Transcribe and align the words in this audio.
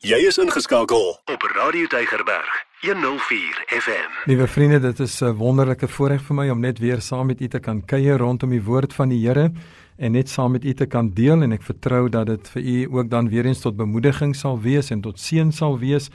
Jy 0.00 0.16
is 0.24 0.38
ingeskakel 0.40 1.10
op 1.28 1.42
Radio 1.52 1.84
Deigerberg 1.92 2.52
104 2.80 3.58
FM. 3.68 4.14
Liewe 4.30 4.46
vriende, 4.48 4.78
dit 4.80 4.98
is 4.98 5.20
'n 5.20 5.36
wonderlike 5.36 5.88
voorreg 5.88 6.22
vir 6.22 6.36
my 6.36 6.48
om 6.48 6.60
net 6.60 6.78
weer 6.78 7.00
saam 7.00 7.26
met 7.26 7.40
u 7.40 7.48
te 7.48 7.58
kan 7.58 7.84
kuier 7.84 8.16
rondom 8.18 8.50
die 8.50 8.62
woord 8.62 8.94
van 8.94 9.08
die 9.08 9.26
Here 9.26 9.52
en 9.98 10.12
net 10.12 10.28
saam 10.28 10.52
met 10.52 10.64
u 10.64 10.74
te 10.74 10.86
kan 10.86 11.10
deel 11.10 11.42
en 11.42 11.52
ek 11.52 11.62
vertrou 11.62 12.08
dat 12.08 12.26
dit 12.26 12.48
vir 12.48 12.62
u 12.62 12.86
ook 12.90 13.10
dan 13.10 13.28
weer 13.28 13.46
eens 13.46 13.60
tot 13.60 13.76
bemoediging 13.76 14.36
sal 14.36 14.60
wees 14.60 14.90
en 14.90 15.00
tot 15.00 15.20
seën 15.20 15.52
sal 15.52 15.78
wees. 15.78 16.10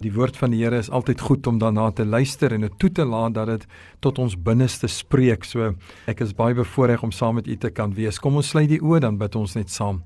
Die 0.00 0.12
woord 0.12 0.36
van 0.36 0.50
die 0.50 0.64
Here 0.64 0.78
is 0.78 0.90
altyd 0.90 1.20
goed 1.20 1.46
om 1.46 1.58
daarna 1.58 1.90
te 1.90 2.04
luister 2.04 2.52
en 2.52 2.60
dit 2.60 2.78
toe 2.78 2.92
te 2.92 3.04
laat 3.04 3.34
dat 3.34 3.46
dit 3.46 3.66
tot 4.00 4.18
ons 4.18 4.42
binneste 4.42 4.86
spreek. 4.86 5.44
So 5.44 5.74
ek 6.06 6.20
is 6.20 6.34
baie 6.34 6.54
bevoorreg 6.54 7.02
om 7.02 7.10
saam 7.10 7.34
met 7.34 7.46
u 7.46 7.56
te 7.56 7.70
kan 7.70 7.94
wees. 7.94 8.18
Kom 8.18 8.36
ons 8.36 8.48
sluit 8.48 8.68
die 8.68 8.82
oë 8.82 9.00
dan 9.00 9.16
bid 9.16 9.34
ons 9.34 9.54
net 9.54 9.70
saam. 9.70 10.02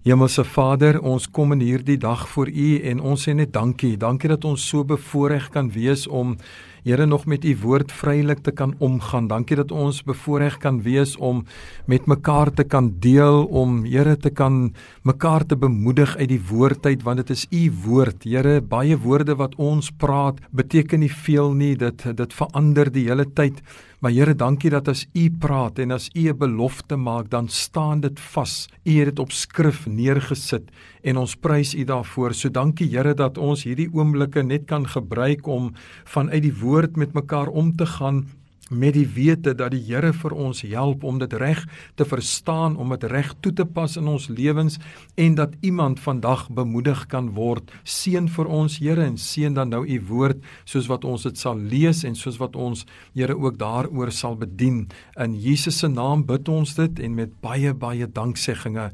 Hemelse 0.00 0.46
Vader, 0.48 0.96
ons 1.04 1.26
kom 1.28 1.50
in 1.52 1.60
hierdie 1.60 1.98
dag 2.00 2.22
voor 2.32 2.48
U 2.48 2.68
en 2.88 3.02
ons 3.04 3.20
sê 3.20 3.34
net 3.36 3.50
dankie. 3.52 3.98
Dankie 4.00 4.30
dat 4.32 4.46
ons 4.48 4.62
so 4.64 4.80
bevoorreg 4.88 5.50
kan 5.52 5.68
wees 5.76 6.06
om 6.08 6.38
Here 6.80 7.04
nog 7.04 7.26
met 7.28 7.44
U 7.44 7.50
woord 7.60 7.92
vrylik 7.92 8.38
te 8.40 8.54
kan 8.56 8.72
omgaan. 8.80 9.26
Dankie 9.28 9.58
dat 9.58 9.68
ons 9.70 9.98
bevoorreg 10.00 10.56
kan 10.62 10.78
wees 10.80 11.12
om 11.20 11.42
met 11.84 12.06
mekaar 12.08 12.48
te 12.48 12.64
kan 12.64 12.88
deel, 13.04 13.44
om 13.44 13.84
Here 13.84 14.16
te 14.16 14.30
kan 14.30 14.72
mekaar 15.04 15.44
te 15.44 15.60
bemoedig 15.60 16.16
uit 16.16 16.30
die 16.32 16.40
woord 16.48 16.86
uit 16.86 17.04
want 17.04 17.20
dit 17.20 17.36
is 17.36 17.44
U 17.52 17.62
woord. 17.84 18.24
Here, 18.24 18.62
baie 18.64 18.96
woorde 18.96 19.36
wat 19.36 19.58
ons 19.60 19.92
praat 19.92 20.40
beteken 20.50 21.04
nie 21.04 21.12
veel 21.12 21.52
nie. 21.52 21.74
Dit 21.76 22.08
dit 22.16 22.40
verander 22.40 22.88
die 22.88 23.04
hele 23.12 23.28
tyd. 23.28 23.60
Maar 24.00 24.14
Here, 24.16 24.32
dankie 24.34 24.70
dat 24.72 24.88
as 24.88 25.02
U 25.12 25.26
praat 25.42 25.78
en 25.78 25.90
as 25.92 26.08
U 26.16 26.22
'n 26.32 26.38
belofte 26.38 26.96
maak, 26.96 27.30
dan 27.30 27.48
staan 27.48 28.00
dit 28.00 28.20
vas. 28.20 28.68
U 28.84 28.92
het 28.98 29.04
dit 29.04 29.18
op 29.18 29.32
skrif 29.32 29.86
neergesit 29.86 30.70
en 31.02 31.16
ons 31.16 31.34
prys 31.36 31.74
U 31.74 31.84
daarvoor. 31.84 32.34
So 32.34 32.48
dankie 32.48 32.88
Here 32.88 33.14
dat 33.14 33.38
ons 33.38 33.64
hierdie 33.64 33.90
oomblikke 33.92 34.42
net 34.42 34.64
kan 34.64 34.88
gebruik 34.88 35.46
om 35.46 35.72
vanuit 36.04 36.42
die 36.42 36.54
woord 36.54 36.96
met 36.96 37.12
mekaar 37.12 37.48
om 37.48 37.76
te 37.76 37.86
gaan 37.86 38.24
met 38.70 38.94
die 38.94 39.06
wete 39.06 39.54
dat 39.54 39.74
die 39.74 39.82
Here 39.90 40.12
vir 40.14 40.34
ons 40.34 40.62
help 40.62 41.04
om 41.04 41.18
dit 41.18 41.32
reg 41.42 41.64
te 41.98 42.06
verstaan, 42.06 42.76
om 42.78 42.94
dit 42.94 43.04
reg 43.10 43.32
toe 43.42 43.52
te 43.52 43.66
pas 43.66 43.96
in 43.98 44.08
ons 44.08 44.28
lewens 44.30 44.78
en 45.18 45.34
dat 45.34 45.56
iemand 45.60 46.00
vandag 46.00 46.46
bemoedig 46.54 47.06
kan 47.10 47.32
word. 47.34 47.70
Seën 47.84 48.28
vir 48.30 48.46
ons 48.46 48.78
Here 48.78 49.04
en 49.04 49.18
seën 49.18 49.54
dan 49.54 49.74
nou 49.74 49.82
u 49.86 49.98
woord 50.08 50.38
soos 50.64 50.86
wat 50.90 51.04
ons 51.04 51.26
dit 51.26 51.38
sal 51.38 51.58
lees 51.58 52.04
en 52.06 52.14
soos 52.14 52.38
wat 52.40 52.56
ons 52.56 52.86
Here 53.14 53.36
ook 53.36 53.58
daaroor 53.58 54.12
sal 54.14 54.38
bedien. 54.38 54.86
In 55.18 55.34
Jesus 55.34 55.82
se 55.82 55.88
naam 55.88 56.24
bid 56.26 56.48
ons 56.48 56.74
dit 56.78 57.04
en 57.04 57.14
met 57.14 57.34
baie 57.42 57.74
baie 57.74 58.06
danksegginge. 58.06 58.90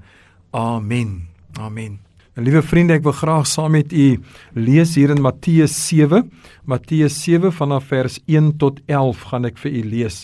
Amen. 0.56 1.28
Amen. 1.60 2.05
En 2.36 2.44
liewe 2.44 2.60
vriende, 2.60 2.98
ek 2.98 3.04
wil 3.06 3.14
graag 3.16 3.46
saam 3.48 3.72
met 3.72 3.94
u 3.96 4.18
lees 4.60 4.90
hier 4.98 5.14
in 5.14 5.22
Matteus 5.24 5.72
7. 5.86 6.26
Matteus 6.68 7.14
7 7.22 7.48
vanaf 7.48 7.86
vers 7.88 8.18
1 8.28 8.50
tot 8.60 8.82
11 8.92 9.22
gaan 9.30 9.48
ek 9.48 9.56
vir 9.62 9.78
u 9.78 9.80
lees. 9.94 10.18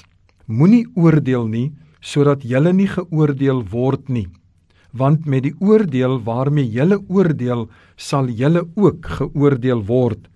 Moenie 0.44 0.84
oordeel 0.92 1.48
nie 1.48 1.70
sodat 2.04 2.44
julle 2.44 2.74
nie 2.76 2.90
geoordeel 2.90 3.62
word 3.72 4.12
nie. 4.12 4.26
Want 4.92 5.24
met 5.24 5.46
die 5.46 5.54
oordeel 5.64 6.18
waarmee 6.26 6.68
julle 6.68 6.98
oordeel, 7.08 7.70
sal 7.96 8.28
julle 8.28 8.66
ook 8.76 9.08
geoordeel 9.22 9.80
word. 9.88 10.28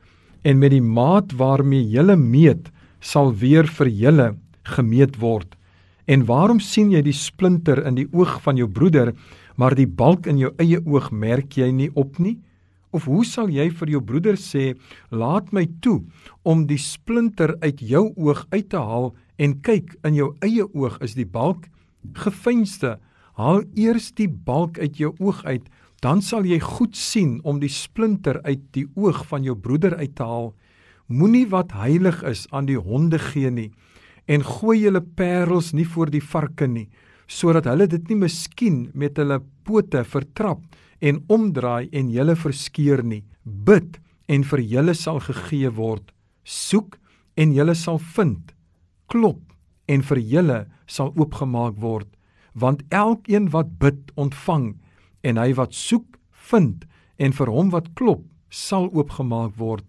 En 0.49 0.57
met 0.63 0.73
die 0.73 0.81
maat 0.81 1.37
waarmee 1.37 1.85
julle 1.93 2.17
meet, 2.17 2.71
sal 3.05 3.35
weer 3.37 3.69
vir 3.69 3.93
julle 3.93 4.31
gemeet 4.65 5.21
word. 5.21 5.53
En 6.09 6.25
waarom 6.25 6.63
sien 6.63 6.89
jy 6.95 7.03
die 7.03 7.13
splinter 7.13 7.83
in 7.85 7.99
die 7.99 8.09
oog 8.15 8.39
van 8.47 8.57
jou 8.57 8.69
broeder, 8.71 9.11
maar 9.57 9.75
die 9.75 9.89
balk 9.89 10.27
in 10.27 10.39
jou 10.39 10.53
eie 10.62 10.81
oog 10.85 11.11
merk 11.11 11.57
jy 11.57 11.71
nie 11.73 11.91
op 11.95 12.19
nie? 12.19 12.39
Of 12.93 13.05
hoe 13.05 13.25
sal 13.25 13.51
jy 13.53 13.69
vir 13.71 13.91
jou 13.91 14.01
broeder 14.01 14.37
sê, 14.37 14.77
"Laat 15.11 15.53
my 15.53 15.67
toe 15.81 16.05
om 16.45 16.67
die 16.67 16.79
splinter 16.79 17.57
uit 17.61 17.81
jou 17.81 18.12
oog 18.17 18.47
uit 18.51 18.69
te 18.69 18.77
haal 18.79 19.15
en 19.39 19.61
kyk, 19.61 19.97
in 20.05 20.15
jou 20.15 20.37
eie 20.41 20.65
oog 20.75 20.99
is 21.03 21.15
die 21.15 21.27
balk 21.27 21.69
gefeinste. 22.15 22.99
Haal 23.34 23.65
eers 23.75 24.12
die 24.12 24.28
balk 24.28 24.78
uit 24.78 24.97
jou 24.97 25.15
oog 25.19 25.44
uit, 25.44 25.69
dan 26.00 26.23
sal 26.23 26.44
jy 26.44 26.61
goed 26.61 26.97
sien 26.97 27.41
om 27.44 27.61
die 27.61 27.73
splinter 27.73 28.41
uit 28.44 28.62
die 28.73 28.87
oog 28.94 29.27
van 29.27 29.44
jou 29.44 29.56
broeder 29.56 29.97
uit 29.97 30.15
te 30.15 30.23
haal. 30.23 30.55
Moenie 31.09 31.47
wat 31.47 31.73
heilig 31.73 32.23
is 32.23 32.47
aan 32.50 32.67
die 32.67 32.78
honde 32.78 33.19
gee 33.19 33.50
nie 33.50 33.73
en 34.27 34.43
gooi 34.43 34.81
julle 34.81 35.00
parels 35.00 35.73
nie 35.73 35.87
voor 35.87 36.11
die 36.11 36.23
varke 36.23 36.67
nie." 36.67 36.88
Sodat 37.26 37.66
hulle 37.70 37.87
dit 37.91 38.10
nie 38.10 38.19
miskien 38.25 38.91
met 38.94 39.19
hulle 39.19 39.41
pote 39.66 40.03
vertrap 40.04 40.62
en 41.00 41.22
omdraai 41.28 41.88
en 41.92 42.10
julle 42.10 42.37
verskeur 42.38 43.03
nie. 43.04 43.25
Bid 43.44 43.98
en 44.28 44.44
vir 44.44 44.62
julle 44.62 44.94
sal 44.94 45.20
gegee 45.20 45.70
word. 45.70 46.10
Soek 46.44 46.98
en 47.37 47.53
julle 47.54 47.75
sal 47.75 47.98
vind. 48.16 48.54
Klop 49.10 49.42
en 49.88 50.03
vir 50.03 50.22
julle 50.22 50.60
sal 50.87 51.12
oopgemaak 51.16 51.76
word. 51.82 52.09
Want 52.54 52.82
elkeen 52.91 53.50
wat 53.53 53.76
bid, 53.78 54.00
ontvang 54.16 54.75
en 55.26 55.38
hy 55.38 55.53
wat 55.58 55.75
soek, 55.75 56.16
vind 56.50 56.87
en 57.19 57.34
vir 57.34 57.50
hom 57.53 57.70
wat 57.75 57.93
klop, 57.98 58.25
sal 58.50 58.88
oopgemaak 58.94 59.56
word. 59.58 59.84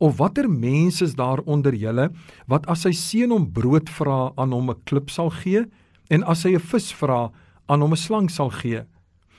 Of 0.00 0.16
watter 0.18 0.48
mense 0.48 1.04
is 1.04 1.14
daar 1.14 1.42
onder 1.44 1.76
julle 1.76 2.08
wat 2.48 2.66
as 2.72 2.86
sy 2.86 2.92
seun 2.96 3.34
hom 3.34 3.46
brood 3.52 3.90
vra 3.92 4.32
aan 4.36 4.52
hom 4.56 4.70
'n 4.70 4.82
klip 4.88 5.10
sal 5.10 5.30
gee? 5.30 5.66
En 6.10 6.24
as 6.26 6.42
hy 6.44 6.54
'n 6.54 6.66
vis 6.72 6.92
vra, 6.92 7.30
aan 7.70 7.80
hom 7.80 7.92
'n 7.92 7.96
slang 7.96 8.30
sal 8.30 8.50
gee. 8.50 8.82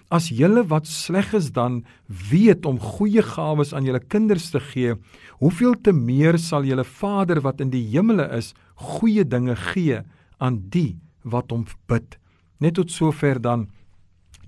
As 0.09 0.29
julle 0.29 0.63
wat 0.67 0.87
sleg 0.87 1.33
is 1.33 1.51
dan 1.51 1.83
weet 2.07 2.65
om 2.65 2.79
goeie 2.79 3.21
gawes 3.23 3.73
aan 3.73 3.85
julle 3.85 3.99
kinders 3.99 4.49
te 4.51 4.59
gee, 4.59 4.95
hoeveel 5.39 5.75
te 5.81 5.93
meer 5.93 6.37
sal 6.37 6.63
julle 6.63 6.83
Vader 6.83 7.41
wat 7.41 7.61
in 7.61 7.69
die 7.69 7.83
hemele 7.91 8.27
is, 8.37 8.53
goeie 8.75 9.23
dinge 9.23 9.55
gee 9.55 10.01
aan 10.39 10.63
die 10.69 10.99
wat 11.23 11.51
hom 11.51 11.65
bid. 11.87 12.17
Net 12.59 12.73
tot 12.73 12.91
sover 12.91 13.41
dan 13.41 13.69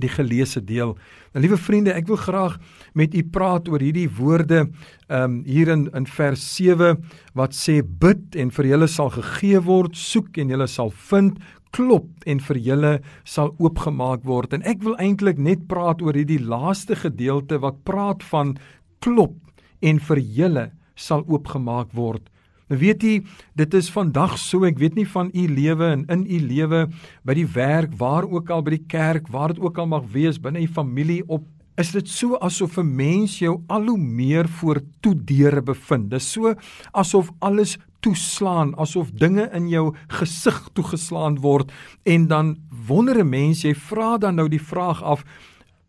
die 0.02 0.10
geleesde 0.10 0.62
deel. 0.66 0.96
Nou 1.34 1.42
liewe 1.44 1.58
vriende, 1.58 1.94
ek 1.94 2.08
wil 2.10 2.18
graag 2.18 2.58
met 2.98 3.14
u 3.16 3.24
praat 3.24 3.70
oor 3.70 3.82
hierdie 3.84 4.10
woorde 4.10 4.64
ehm 4.64 5.24
um, 5.24 5.42
hier 5.46 5.70
in 5.70 5.90
in 5.94 6.08
vers 6.10 6.44
7 6.56 6.98
wat 7.38 7.54
sê 7.54 7.82
bid 7.84 8.36
en 8.36 8.52
vir 8.52 8.66
julle 8.74 8.88
sal 8.88 9.12
gegee 9.14 9.62
word, 9.62 9.96
soek 9.98 10.38
en 10.38 10.50
julle 10.50 10.68
sal 10.68 10.90
vind, 11.10 11.38
klop 11.74 12.28
en 12.30 12.40
vir 12.40 12.60
julle 12.68 12.94
sal 13.26 13.54
oopgemaak 13.58 14.24
word. 14.28 14.54
En 14.54 14.66
ek 14.70 14.84
wil 14.86 14.98
eintlik 15.02 15.42
net 15.42 15.66
praat 15.68 16.02
oor 16.06 16.18
hierdie 16.18 16.42
laaste 16.42 16.96
gedeelte 17.00 17.60
wat 17.64 17.82
praat 17.88 18.24
van 18.30 18.56
klop 19.04 19.36
en 19.82 20.00
vir 20.00 20.22
julle 20.22 20.68
sal 20.96 21.26
oopgemaak 21.28 21.92
word. 21.98 22.30
Nou 22.72 22.80
weet 22.80 23.04
jy, 23.04 23.18
dit 23.60 23.76
is 23.76 23.90
vandag 23.92 24.38
so, 24.40 24.64
ek 24.66 24.80
weet 24.80 24.96
nie 24.98 25.08
van 25.10 25.28
u 25.34 25.48
lewe 25.52 25.90
en 25.98 26.06
in 26.14 26.24
u 26.24 26.40
lewe 26.46 26.86
by 27.28 27.36
die 27.38 27.50
werk, 27.58 27.92
waar 28.00 28.26
ook 28.30 28.54
al 28.54 28.64
by 28.64 28.78
die 28.78 28.88
kerk, 28.90 29.28
waar 29.34 29.54
dit 29.54 29.60
ook 29.62 29.82
al 29.82 29.90
mag 29.92 30.08
wees, 30.14 30.40
binne 30.42 30.64
u 30.64 30.70
familie 30.72 31.22
op 31.28 31.50
Is 31.74 31.90
dit 31.90 32.06
so 32.06 32.38
asof 32.38 32.78
'n 32.78 32.96
mens 32.96 33.40
jou 33.40 33.64
al 33.68 33.88
hoe 33.88 33.98
meer 33.98 34.48
voor 34.48 34.80
toe 35.02 35.16
deure 35.16 35.62
bevind? 35.62 36.12
Dis 36.12 36.32
so 36.32 36.54
asof 36.94 37.32
alles 37.40 37.80
toeslaan 38.04 38.74
asof 38.82 39.12
dinge 39.16 39.48
in 39.56 39.70
jou 39.72 39.86
gesig 40.20 40.60
toegeslaan 40.76 41.40
word 41.44 41.72
en 42.04 42.28
dan 42.28 42.56
wonder 42.88 43.20
'n 43.20 43.30
mens 43.30 43.64
jy 43.64 43.74
vra 43.74 44.18
dan 44.18 44.36
nou 44.36 44.48
die 44.50 44.62
vraag 44.62 45.04
af 45.04 45.24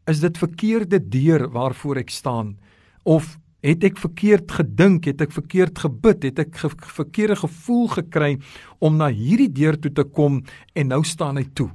is 0.07 0.21
dit 0.21 0.39
verkeerde 0.39 1.01
deur 1.09 1.49
waarvoor 1.51 1.97
ek 1.97 2.11
staan? 2.11 2.59
Of 3.03 3.39
het 3.65 3.85
ek 3.85 3.97
verkeerd 3.97 4.53
gedink 4.53 5.05
het 5.05 5.21
ek 5.21 5.33
verkeerd 5.33 5.79
gebid 5.79 6.23
het 6.23 6.39
ek 6.39 6.57
ge 6.57 6.69
verkeerde 6.77 7.37
gevoel 7.37 7.89
gekry 7.89 8.39
om 8.79 8.97
na 8.97 9.09
hierdie 9.09 9.53
deur 9.53 9.79
toe 9.81 9.93
te 9.93 10.05
kom 10.05 10.43
en 10.75 10.93
nou 10.93 11.03
staan 11.05 11.37
hy 11.41 11.47
toe 11.55 11.71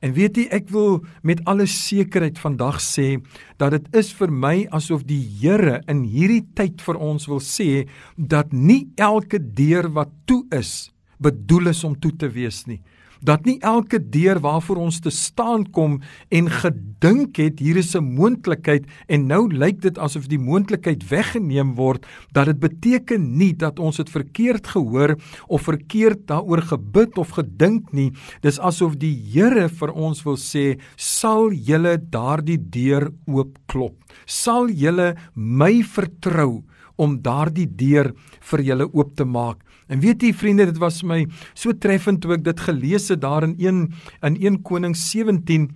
En 0.00 0.14
weet 0.16 0.38
jy, 0.40 0.46
ek 0.48 0.70
wil 0.72 1.02
met 1.26 1.42
alle 1.50 1.66
sekerheid 1.68 2.38
vandag 2.40 2.80
sê 2.80 3.18
dat 3.60 3.74
dit 3.76 3.98
is 4.00 4.12
vir 4.16 4.32
my 4.32 4.54
asof 4.76 5.04
die 5.08 5.20
Here 5.40 5.80
in 5.92 6.06
hierdie 6.08 6.46
tyd 6.56 6.80
vir 6.84 6.96
ons 6.96 7.28
wil 7.28 7.42
sê 7.44 7.84
dat 8.16 8.54
nie 8.56 8.88
elke 8.96 9.38
deur 9.38 9.90
wat 9.92 10.12
toe 10.24 10.46
is 10.56 10.90
bedoel 11.20 11.74
is 11.74 11.84
om 11.84 11.98
toe 12.00 12.12
te 12.16 12.30
wees 12.32 12.64
nie 12.66 12.80
dat 13.20 13.44
nie 13.44 13.58
elke 13.60 14.00
deur 14.00 14.40
waarvoor 14.40 14.80
ons 14.86 15.00
te 15.00 15.10
staan 15.10 15.66
kom 15.70 16.00
en 16.28 16.50
gedink 16.50 17.36
het 17.40 17.60
hier 17.60 17.76
is 17.76 17.94
'n 17.96 18.04
moontlikheid 18.04 18.84
en 19.08 19.26
nou 19.26 19.48
lyk 19.52 19.80
dit 19.80 19.98
asof 19.98 20.26
die 20.28 20.38
moontlikheid 20.38 21.08
weggeneem 21.08 21.74
word 21.74 22.06
dat 22.32 22.46
dit 22.46 22.58
beteken 22.60 23.36
nie 23.36 23.52
dat 23.52 23.78
ons 23.78 23.96
dit 23.96 24.10
verkeerd 24.10 24.66
gehoor 24.66 25.16
of 25.48 25.62
verkeerd 25.62 26.26
daaroor 26.26 26.62
gebid 26.62 27.18
of 27.18 27.30
gedink 27.30 27.92
nie 27.92 28.12
dis 28.42 28.58
asof 28.58 28.96
die 28.96 29.20
Here 29.30 29.68
vir 29.68 29.92
ons 29.92 30.24
wil 30.24 30.36
sê 30.36 30.78
sal 30.96 31.52
julle 31.52 31.98
daardie 32.10 32.58
deur 32.58 33.12
oopklop 33.26 33.94
sal 34.26 34.68
julle 34.68 35.14
my 35.34 35.82
vertrou 35.82 36.64
om 37.00 37.16
daardie 37.24 37.68
deur 37.80 38.12
vir 38.52 38.64
julle 38.68 38.86
oop 38.92 39.16
te 39.16 39.24
maak. 39.24 39.64
En 39.90 40.00
weet 40.00 40.22
jy 40.22 40.32
vriende, 40.32 40.68
dit 40.70 40.78
was 40.78 41.02
my 41.02 41.24
so 41.52 41.74
treffend 41.74 42.22
toe 42.22 42.36
ek 42.38 42.44
dit 42.46 42.60
gelees 42.68 43.10
het 43.10 43.20
daar 43.24 43.46
in 43.48 43.56
1 43.58 43.80
in 44.22 44.36
1 44.38 44.62
Konings 44.62 45.02
17 45.10 45.68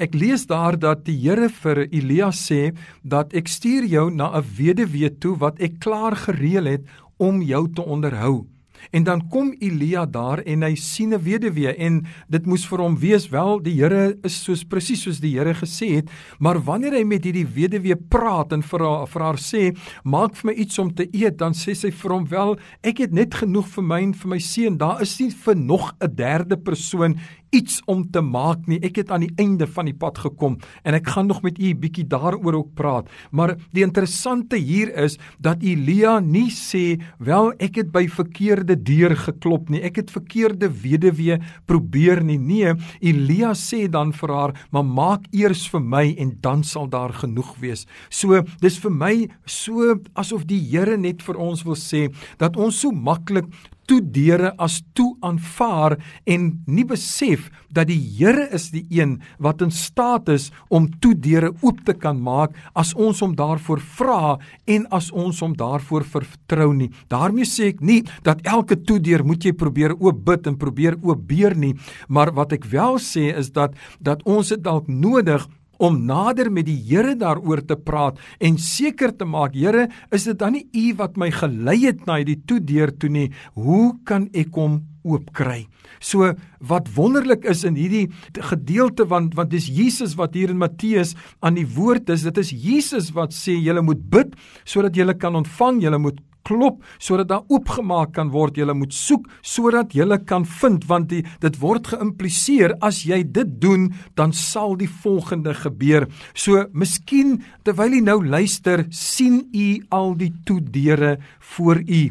ek 0.00 0.14
lees 0.16 0.46
daar 0.48 0.78
dat 0.80 1.04
die 1.04 1.16
Here 1.20 1.50
vir 1.52 1.84
Elia 1.90 2.30
sê 2.32 2.72
dat 3.04 3.34
ek 3.36 3.50
stuur 3.52 3.84
jou 3.84 4.06
na 4.10 4.32
'n 4.32 4.44
weduwee 4.56 5.10
toe 5.20 5.36
wat 5.36 5.60
ek 5.60 5.78
klaar 5.78 6.16
gereël 6.16 6.66
het 6.66 6.84
om 7.18 7.42
jou 7.42 7.68
te 7.68 7.82
onderhou. 7.82 8.46
En 8.90 9.04
dan 9.04 9.28
kom 9.28 9.52
Elia 9.60 10.06
daar 10.06 10.42
en 10.46 10.62
hy 10.62 10.74
sien 10.74 11.14
'n 11.14 11.22
weduwee 11.22 11.74
en 11.76 12.06
dit 12.28 12.46
moes 12.46 12.66
vir 12.66 12.78
hom 12.78 12.96
wees 12.96 13.28
wel 13.28 13.62
die 13.62 13.74
Here 13.80 14.16
is 14.24 14.42
soos 14.44 14.64
presies 14.64 15.02
soos 15.02 15.20
die 15.20 15.38
Here 15.38 15.54
gesê 15.54 15.94
het, 15.96 16.10
maar 16.38 16.58
wanneer 16.58 16.92
hy 16.92 17.04
met 17.04 17.24
hierdie 17.24 17.46
weduwee 17.46 17.96
praat 17.96 18.52
en 18.52 18.62
vir 18.62 18.80
haar 18.80 19.06
vir 19.06 19.22
haar 19.22 19.38
sê, 19.38 19.76
"Maak 20.04 20.34
vir 20.36 20.50
my 20.50 20.54
iets 20.58 20.78
om 20.78 20.94
te 20.94 21.08
eet," 21.12 21.36
dan 21.38 21.52
sê 21.52 21.74
sy 21.74 21.90
vir 21.90 22.10
hom, 22.12 22.26
"Wel, 22.26 22.58
ek 22.82 22.98
het 22.98 23.12
net 23.12 23.34
genoeg 23.34 23.66
vir 23.66 23.84
my 23.84 24.00
en 24.02 24.14
vir 24.14 24.28
my 24.28 24.38
seun. 24.38 24.76
Daar 24.76 25.00
is 25.02 25.20
nie 25.20 25.30
vir 25.30 25.56
nog 25.56 25.92
'n 26.00 26.14
derde 26.14 26.56
persoon 26.56 27.18
iets 27.50 27.80
om 27.90 28.04
te 28.10 28.22
maak 28.22 28.66
nie. 28.70 28.78
Ek 28.86 29.00
het 29.02 29.10
aan 29.10 29.24
die 29.24 29.32
einde 29.40 29.66
van 29.70 29.88
die 29.90 29.96
pad 29.96 30.18
gekom 30.22 30.58
en 30.86 30.96
ek 30.96 31.10
gaan 31.14 31.28
nog 31.30 31.42
met 31.42 31.58
u 31.58 31.72
bietjie 31.74 32.06
daaroor 32.10 32.60
ook 32.60 32.72
praat. 32.78 33.10
Maar 33.30 33.56
die 33.74 33.84
interessante 33.84 34.58
hier 34.60 34.92
is 35.04 35.18
dat 35.42 35.62
Elia 35.66 36.18
nie 36.20 36.50
sê, 36.50 37.00
"Wel, 37.18 37.52
ek 37.58 37.76
het 37.76 37.92
by 37.92 38.06
verkeerde 38.08 38.76
deur 38.82 39.16
geklop 39.16 39.68
nie. 39.70 39.82
Ek 39.82 39.96
het 39.96 40.10
verkeerde 40.10 40.70
weduwee 40.70 41.38
probeer 41.66 42.22
nie." 42.24 42.38
Nee, 42.38 42.74
Elia 43.00 43.52
sê 43.52 43.88
dan 43.90 44.12
vir 44.12 44.28
haar, 44.28 44.66
"Maar 44.70 44.84
maak 44.84 45.24
eers 45.32 45.68
vir 45.68 45.80
my 45.80 46.14
en 46.18 46.38
dan 46.40 46.64
sal 46.64 46.88
daar 46.88 47.12
genoeg 47.12 47.56
wees." 47.58 47.86
So, 48.08 48.42
dis 48.60 48.78
vir 48.78 48.90
my 48.90 49.28
so 49.44 50.00
asof 50.14 50.46
die 50.46 50.60
Here 50.70 50.96
net 50.96 51.22
vir 51.22 51.36
ons 51.36 51.62
wil 51.62 51.74
sê 51.74 52.12
dat 52.38 52.56
ons 52.56 52.80
so 52.80 52.90
maklik 52.90 53.44
toe 53.90 53.98
deure 54.14 54.52
as 54.62 54.78
toe 54.94 55.16
aanvaar 55.26 55.96
en 56.30 56.46
nie 56.70 56.86
besef 56.86 57.48
dat 57.74 57.88
die 57.90 57.98
Here 58.20 58.46
is 58.54 58.68
die 58.70 58.84
een 58.90 59.16
wat 59.42 59.62
in 59.64 59.72
staat 59.74 60.28
is 60.30 60.50
om 60.68 60.86
toe 61.02 61.12
deure 61.18 61.50
oop 61.64 61.82
te 61.86 61.94
kan 61.98 62.20
maak 62.22 62.54
as 62.78 62.92
ons 62.94 63.22
hom 63.24 63.34
daarvoor 63.38 63.82
vra 63.98 64.36
en 64.70 64.86
as 64.94 65.10
ons 65.10 65.42
hom 65.42 65.56
daarvoor 65.58 66.06
vertrou 66.06 66.72
nie. 66.74 66.90
daarmee 67.08 67.44
sê 67.44 67.70
ek 67.74 67.80
nie 67.80 68.02
dat 68.22 68.42
elke 68.46 68.76
toe 68.76 69.00
deur 69.02 69.24
moet 69.26 69.44
jy 69.44 69.52
probeer 69.52 69.96
oop 69.98 70.24
bid 70.24 70.46
en 70.46 70.58
probeer 70.58 70.98
oop 71.02 71.26
beer 71.26 71.56
nie, 71.56 71.74
maar 72.08 72.32
wat 72.34 72.52
ek 72.52 72.64
wel 72.70 72.98
sê 73.02 73.30
is 73.34 73.50
dat 73.50 73.74
dat 73.98 74.22
ons 74.24 74.48
dit 74.48 74.62
dalk 74.62 74.86
nodig 74.88 75.46
om 75.80 76.02
nader 76.06 76.50
met 76.52 76.68
die 76.68 76.78
Here 76.90 77.16
daaroor 77.18 77.62
te 77.66 77.76
praat 77.76 78.20
en 78.40 78.58
seker 78.60 79.14
te 79.16 79.26
maak, 79.28 79.56
Here, 79.56 79.88
is 80.12 80.28
dit 80.28 80.38
dan 80.38 80.56
nie 80.56 80.66
U 80.76 80.86
wat 81.00 81.18
my 81.20 81.30
gelei 81.34 81.80
het 81.86 82.06
na 82.06 82.20
hierdie 82.20 82.40
toedeur 82.46 82.92
toe 82.96 83.10
nie? 83.10 83.28
Hoe 83.58 83.96
kan 84.04 84.28
ek 84.36 84.54
hom 84.58 84.80
oopkry? 85.06 85.64
So 86.00 86.32
wat 86.64 86.88
wonderlik 86.96 87.44
is 87.48 87.64
in 87.68 87.76
hierdie 87.76 88.08
gedeelte 88.36 89.06
want 89.08 89.36
want 89.38 89.52
dis 89.52 89.68
Jesus 89.68 90.16
wat 90.20 90.36
hier 90.36 90.52
in 90.52 90.60
Matteus 90.60 91.14
aan 91.44 91.58
die 91.58 91.68
woord 91.68 92.12
is, 92.12 92.24
dit 92.28 92.40
is 92.40 92.52
Jesus 92.52 93.12
wat 93.16 93.36
sê 93.36 93.56
jy 93.56 93.76
moet 93.84 94.02
bid 94.12 94.36
sodat 94.64 94.96
jy 94.96 95.08
kan 95.20 95.36
ontvang, 95.40 95.82
jy 95.84 95.96
moet 96.00 96.20
klop 96.46 96.80
sodat 96.98 97.28
daar 97.30 97.46
oopgemaak 97.48 98.14
kan 98.16 98.30
word. 98.34 98.58
Jy 98.58 98.72
moet 98.74 98.94
soek 98.94 99.28
sodat 99.42 99.94
jy 99.94 100.06
kan 100.26 100.44
vind 100.44 100.86
want 100.90 101.08
die, 101.10 101.22
dit 101.40 101.58
word 101.60 101.90
geïmpliseer 101.92 102.76
as 102.84 103.04
jy 103.08 103.22
dit 103.24 103.60
doen, 103.60 103.90
dan 104.16 104.32
sal 104.32 104.76
die 104.76 104.88
volgende 104.88 105.54
gebeur. 105.54 106.06
So, 106.34 106.66
miskien 106.72 107.40
terwyl 107.64 107.94
jy 107.94 108.02
nou 108.04 108.20
luister, 108.24 108.86
sien 108.90 109.42
u 109.52 109.68
al 109.90 110.14
die 110.18 110.32
toedeure 110.44 111.18
voor 111.54 111.82
u. 111.86 112.02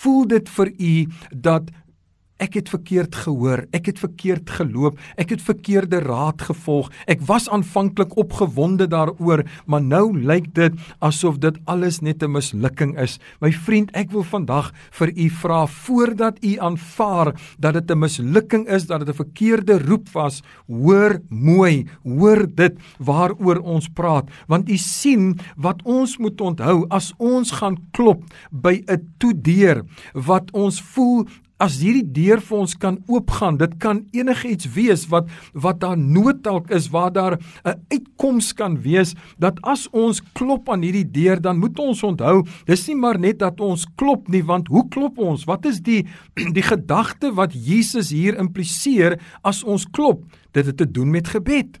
Voel 0.00 0.26
dit 0.30 0.48
vir 0.56 0.72
u 0.78 0.94
dat 1.30 1.70
Ek 2.40 2.54
het 2.56 2.70
verkeerd 2.72 3.16
gehoor, 3.20 3.66
ek 3.76 3.90
het 3.90 3.98
verkeerd 4.00 4.48
geloop, 4.56 4.96
ek 5.20 5.34
het 5.34 5.42
verkeerde 5.44 5.98
raad 6.00 6.40
gevolg. 6.48 6.88
Ek 7.04 7.20
was 7.28 7.50
aanvanklik 7.52 8.14
opgewonde 8.16 8.86
daaroor, 8.88 9.42
maar 9.68 9.84
nou 9.84 10.14
lyk 10.16 10.48
dit 10.56 10.78
asof 11.04 11.36
dit 11.44 11.58
alles 11.68 12.00
net 12.00 12.22
'n 12.22 12.32
mislukking 12.32 12.96
is. 12.96 13.18
My 13.40 13.52
vriend, 13.52 13.90
ek 13.92 14.10
wil 14.10 14.24
vandag 14.24 14.72
vir 14.90 15.12
u 15.16 15.28
vra 15.28 15.66
voordat 15.66 16.40
u 16.44 16.56
aanvaar 16.58 17.34
dat 17.58 17.74
dit 17.74 17.90
'n 17.90 17.98
mislukking 17.98 18.68
is, 18.68 18.86
dat 18.86 19.00
dit 19.00 19.08
'n 19.08 19.22
verkeerde 19.24 19.78
roep 19.78 20.08
was, 20.12 20.42
hoor 20.66 21.20
mooi, 21.28 21.86
hoor 22.04 22.46
dit 22.54 22.72
waaroor 22.98 23.60
ons 23.60 23.88
praat, 23.88 24.30
want 24.48 24.70
u 24.70 24.76
sien 24.76 25.38
wat 25.56 25.82
ons 25.84 26.16
moet 26.18 26.40
onthou 26.40 26.86
as 26.88 27.12
ons 27.18 27.50
gaan 27.50 27.76
klop 27.92 28.24
by 28.50 28.82
'n 28.86 29.12
toedeur 29.18 29.84
wat 30.14 30.50
ons 30.52 30.80
voel 30.82 31.26
as 31.60 31.78
hierdie 31.82 32.06
deur 32.16 32.40
vir 32.40 32.58
ons 32.62 32.74
kan 32.80 32.98
oopgaan, 33.10 33.58
dit 33.60 33.76
kan 33.82 34.02
enigiets 34.16 34.68
wees 34.74 35.06
wat 35.12 35.28
wat 35.52 35.80
daar 35.82 35.98
nood 35.98 36.42
dalk 36.44 36.70
is, 36.74 36.88
waar 36.94 37.12
daar 37.12 37.38
'n 37.64 37.76
uitkoms 37.92 38.52
kan 38.54 38.80
wees 38.82 39.14
dat 39.38 39.60
as 39.62 39.88
ons 39.92 40.22
klop 40.32 40.68
aan 40.70 40.82
hierdie 40.82 41.10
deur, 41.10 41.40
dan 41.40 41.58
moet 41.58 41.78
ons 41.78 42.02
onthou, 42.02 42.46
dis 42.66 42.86
nie 42.88 42.96
maar 42.96 43.18
net 43.18 43.38
dat 43.38 43.60
ons 43.60 43.86
klop 43.96 44.28
nie, 44.28 44.42
want 44.42 44.68
hoe 44.68 44.88
klop 44.88 45.18
ons? 45.18 45.44
Wat 45.44 45.64
is 45.66 45.80
die 45.80 46.06
die 46.56 46.62
gedagte 46.62 47.34
wat 47.34 47.52
Jesus 47.52 48.10
hier 48.10 48.38
impliseer 48.38 49.20
as 49.42 49.64
ons 49.64 49.86
klop? 49.90 50.24
Dit 50.52 50.66
het 50.66 50.76
te 50.76 50.90
doen 50.90 51.10
met 51.10 51.28
gebed. 51.28 51.78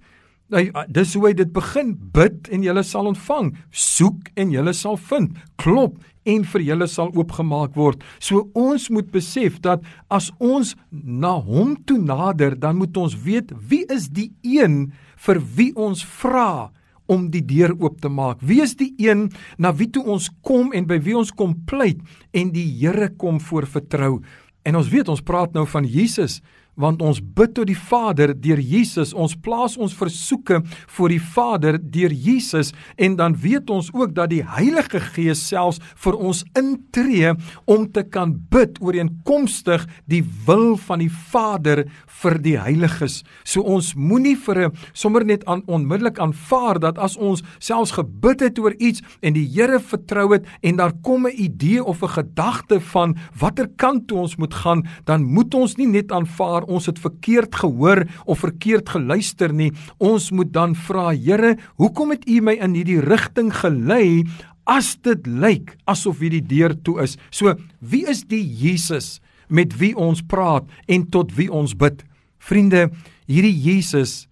Nou 0.50 0.64
dis 0.90 1.12
hoe 1.14 1.28
hy 1.28 1.34
dit 1.38 1.50
begin 1.54 1.92
bid 2.14 2.48
en 2.50 2.64
jy 2.66 2.82
sal 2.82 3.10
ontvang 3.12 3.52
soek 3.70 4.32
en 4.40 4.50
jy 4.50 4.72
sal 4.74 4.98
vind 5.10 5.36
klop 5.62 6.00
en 6.28 6.42
vir 6.52 6.64
julle 6.66 6.88
sal 6.90 7.12
oopgemaak 7.14 7.76
word. 7.78 8.02
So 8.18 8.50
ons 8.58 8.88
moet 8.90 9.08
besef 9.14 9.60
dat 9.62 9.86
as 10.10 10.30
ons 10.38 10.74
na 10.90 11.36
hom 11.38 11.76
toe 11.86 11.98
nader, 12.02 12.58
dan 12.58 12.80
moet 12.80 12.96
ons 12.98 13.14
weet 13.24 13.54
wie 13.70 13.86
is 13.88 14.10
die 14.10 14.30
een 14.42 14.90
vir 15.24 15.40
wie 15.56 15.70
ons 15.78 16.02
vra 16.20 16.70
om 17.10 17.26
die 17.30 17.42
deur 17.42 17.72
oop 17.78 17.98
te 18.02 18.10
maak. 18.10 18.42
Wie 18.42 18.60
is 18.62 18.76
die 18.78 18.92
een 18.98 19.28
na 19.58 19.72
wie 19.74 19.90
toe 19.90 20.04
ons 20.06 20.28
kom 20.46 20.74
en 20.74 20.86
by 20.86 21.00
wie 21.02 21.16
ons 21.18 21.32
kom 21.34 21.56
pleit 21.66 22.02
en 22.34 22.52
die 22.54 22.66
Here 22.80 23.10
kom 23.18 23.40
voor 23.42 23.66
vertrou. 23.70 24.20
En 24.66 24.76
ons 24.76 24.90
weet 24.92 25.08
ons 25.08 25.22
praat 25.24 25.54
nou 25.54 25.64
van 25.66 25.86
Jesus 25.86 26.40
want 26.80 27.02
ons 27.04 27.20
bid 27.20 27.54
tot 27.54 27.68
die 27.68 27.78
Vader 27.78 28.32
deur 28.34 28.60
Jesus. 28.60 29.12
Ons 29.12 29.36
plaas 29.36 29.76
ons 29.76 29.94
versoeke 29.96 30.62
voor 30.96 31.12
die 31.12 31.20
Vader 31.20 31.78
deur 31.80 32.12
Jesus 32.12 32.72
en 32.96 33.16
dan 33.16 33.36
weet 33.36 33.70
ons 33.70 33.90
ook 33.94 34.14
dat 34.16 34.32
die 34.32 34.42
Heilige 34.44 35.00
Gees 35.12 35.42
selfs 35.48 35.80
vir 36.00 36.16
ons 36.16 36.42
intree 36.58 37.34
om 37.70 37.86
te 37.92 38.02
kan 38.02 38.34
bid 38.50 38.80
ooreenkomstig 38.80 39.86
die 40.10 40.22
wil 40.46 40.76
van 40.88 41.04
die 41.04 41.10
Vader 41.10 41.84
vir 42.20 42.38
die 42.42 42.56
heiliges. 42.60 43.22
So 43.44 43.62
ons 43.62 43.94
moenie 43.94 44.36
vir 44.36 44.68
'n 44.68 44.72
sommer 44.92 45.24
net 45.24 45.44
aan 45.46 45.62
onmiddellik 45.66 46.18
aanvaar 46.18 46.80
dat 46.80 46.98
as 46.98 47.16
ons 47.16 47.42
selfs 47.58 47.92
gebid 47.92 48.40
het 48.40 48.58
oor 48.58 48.74
iets 48.78 49.02
en 49.22 49.34
die 49.34 49.48
Here 49.50 49.80
vertrou 49.80 50.32
het 50.32 50.46
en 50.62 50.76
daar 50.76 50.92
kom 51.02 51.26
'n 51.26 51.34
idee 51.36 51.84
of 51.84 52.02
'n 52.02 52.08
gedagte 52.08 52.80
van 52.80 53.16
watter 53.38 53.68
kant 53.76 54.08
toe 54.08 54.18
ons 54.18 54.36
moet 54.36 54.54
gaan, 54.54 54.86
dan 55.04 55.24
moet 55.24 55.54
ons 55.54 55.76
nie 55.76 55.86
net 55.86 56.12
aanvaar 56.12 56.62
ons 56.70 56.86
het 56.88 57.00
verkeerd 57.02 57.58
gehoor 57.62 58.04
of 58.24 58.44
verkeerd 58.44 58.88
geluister 58.94 59.52
nie. 59.52 59.70
Ons 59.98 60.30
moet 60.34 60.52
dan 60.54 60.76
vra, 60.78 61.10
Here, 61.14 61.56
hoekom 61.80 62.14
het 62.14 62.26
U 62.28 62.40
my 62.46 62.56
in 62.62 62.76
hierdie 62.78 63.00
rigting 63.02 63.52
gelei 63.54 64.24
as 64.70 64.94
dit 65.02 65.26
lyk 65.26 65.74
asof 65.90 66.22
hierdie 66.22 66.44
deur 66.46 66.76
toe 66.86 67.00
is? 67.04 67.16
So, 67.34 67.54
wie 67.80 68.06
is 68.08 68.22
die 68.30 68.42
Jesus 68.42 69.18
met 69.50 69.74
wie 69.80 69.92
ons 69.98 70.22
praat 70.22 70.68
en 70.86 71.08
tot 71.10 71.34
wie 71.36 71.50
ons 71.50 71.74
bid? 71.74 72.04
Vriende, 72.40 72.88
hierdie 73.26 73.56
Jesus 73.56 74.26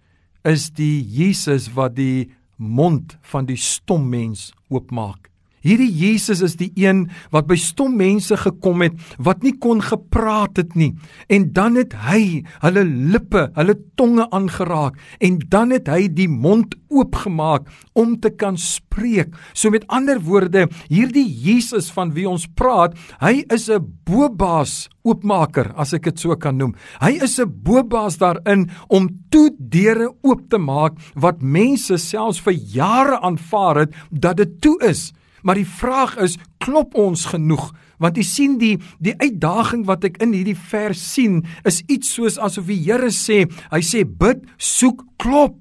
is 0.47 0.69
die 0.71 1.03
Jesus 1.03 1.67
wat 1.75 1.97
die 1.99 2.29
mond 2.59 3.17
van 3.31 3.47
die 3.47 3.59
stom 3.59 4.07
mens 4.11 4.49
oopmaak. 4.69 5.28
Hierdie 5.65 5.91
Jesus 5.91 6.41
is 6.45 6.55
die 6.59 6.71
een 6.79 7.07
wat 7.33 7.47
by 7.49 7.57
stom 7.59 7.97
mense 7.99 8.37
gekom 8.39 8.83
het 8.85 8.95
wat 9.19 9.43
nie 9.43 9.55
kon 9.59 9.81
gepraat 9.83 10.59
het 10.61 10.75
nie 10.79 10.93
en 11.27 11.49
dan 11.55 11.75
het 11.79 11.95
hy 12.07 12.45
hulle 12.63 12.85
lippe, 12.85 13.49
hulle 13.57 13.75
tonge 13.99 14.27
aangeraak 14.35 14.99
en 15.19 15.39
dan 15.51 15.75
het 15.75 15.91
hy 15.91 16.07
die 16.07 16.29
mond 16.31 16.77
oopgemaak 16.89 17.67
om 17.93 18.15
te 18.21 18.31
kan 18.33 18.57
spreek. 18.57 19.35
So 19.53 19.69
met 19.69 19.85
ander 19.93 20.21
woorde, 20.25 20.67
hierdie 20.89 21.27
Jesus 21.27 21.91
van 21.93 22.13
wie 22.15 22.27
ons 22.29 22.47
praat, 22.47 22.95
hy 23.21 23.43
is 23.53 23.69
'n 23.69 23.83
bobaas 24.05 24.89
oopmaker 25.03 25.73
as 25.75 25.93
ek 25.93 26.03
dit 26.03 26.19
so 26.19 26.35
kan 26.35 26.57
noem. 26.57 26.75
Hy 27.01 27.19
is 27.23 27.39
'n 27.39 27.51
bobaas 27.63 28.17
daarin 28.17 28.69
om 28.89 29.09
toe 29.29 29.49
deure 29.59 30.13
oop 30.23 30.49
te 30.49 30.57
maak 30.57 30.97
wat 31.15 31.41
mense 31.41 31.97
selfs 31.97 32.39
vir 32.39 32.53
jare 32.53 33.19
aanvaar 33.21 33.75
het 33.75 33.93
dat 34.11 34.37
dit 34.37 34.61
toe 34.61 34.77
is. 34.81 35.13
Maar 35.43 35.61
die 35.61 35.67
vraag 35.67 36.17
is, 36.23 36.37
klop 36.63 36.95
ons 36.99 37.25
genoeg? 37.31 37.69
Want 37.99 38.19
jy 38.19 38.25
sien 38.25 38.57
die 38.59 38.75
die 39.03 39.15
uitdaging 39.19 39.85
wat 39.87 40.05
ek 40.07 40.19
in 40.23 40.35
hierdie 40.35 40.57
vers 40.71 41.01
sien, 41.13 41.41
is 41.67 41.81
iets 41.87 42.13
soos 42.15 42.39
asof 42.39 42.69
die 42.71 42.79
Here 42.79 43.11
sê, 43.13 43.45
hy 43.71 43.81
sê 43.83 44.05
bid, 44.07 44.45
soek, 44.57 45.03
klop. 45.19 45.57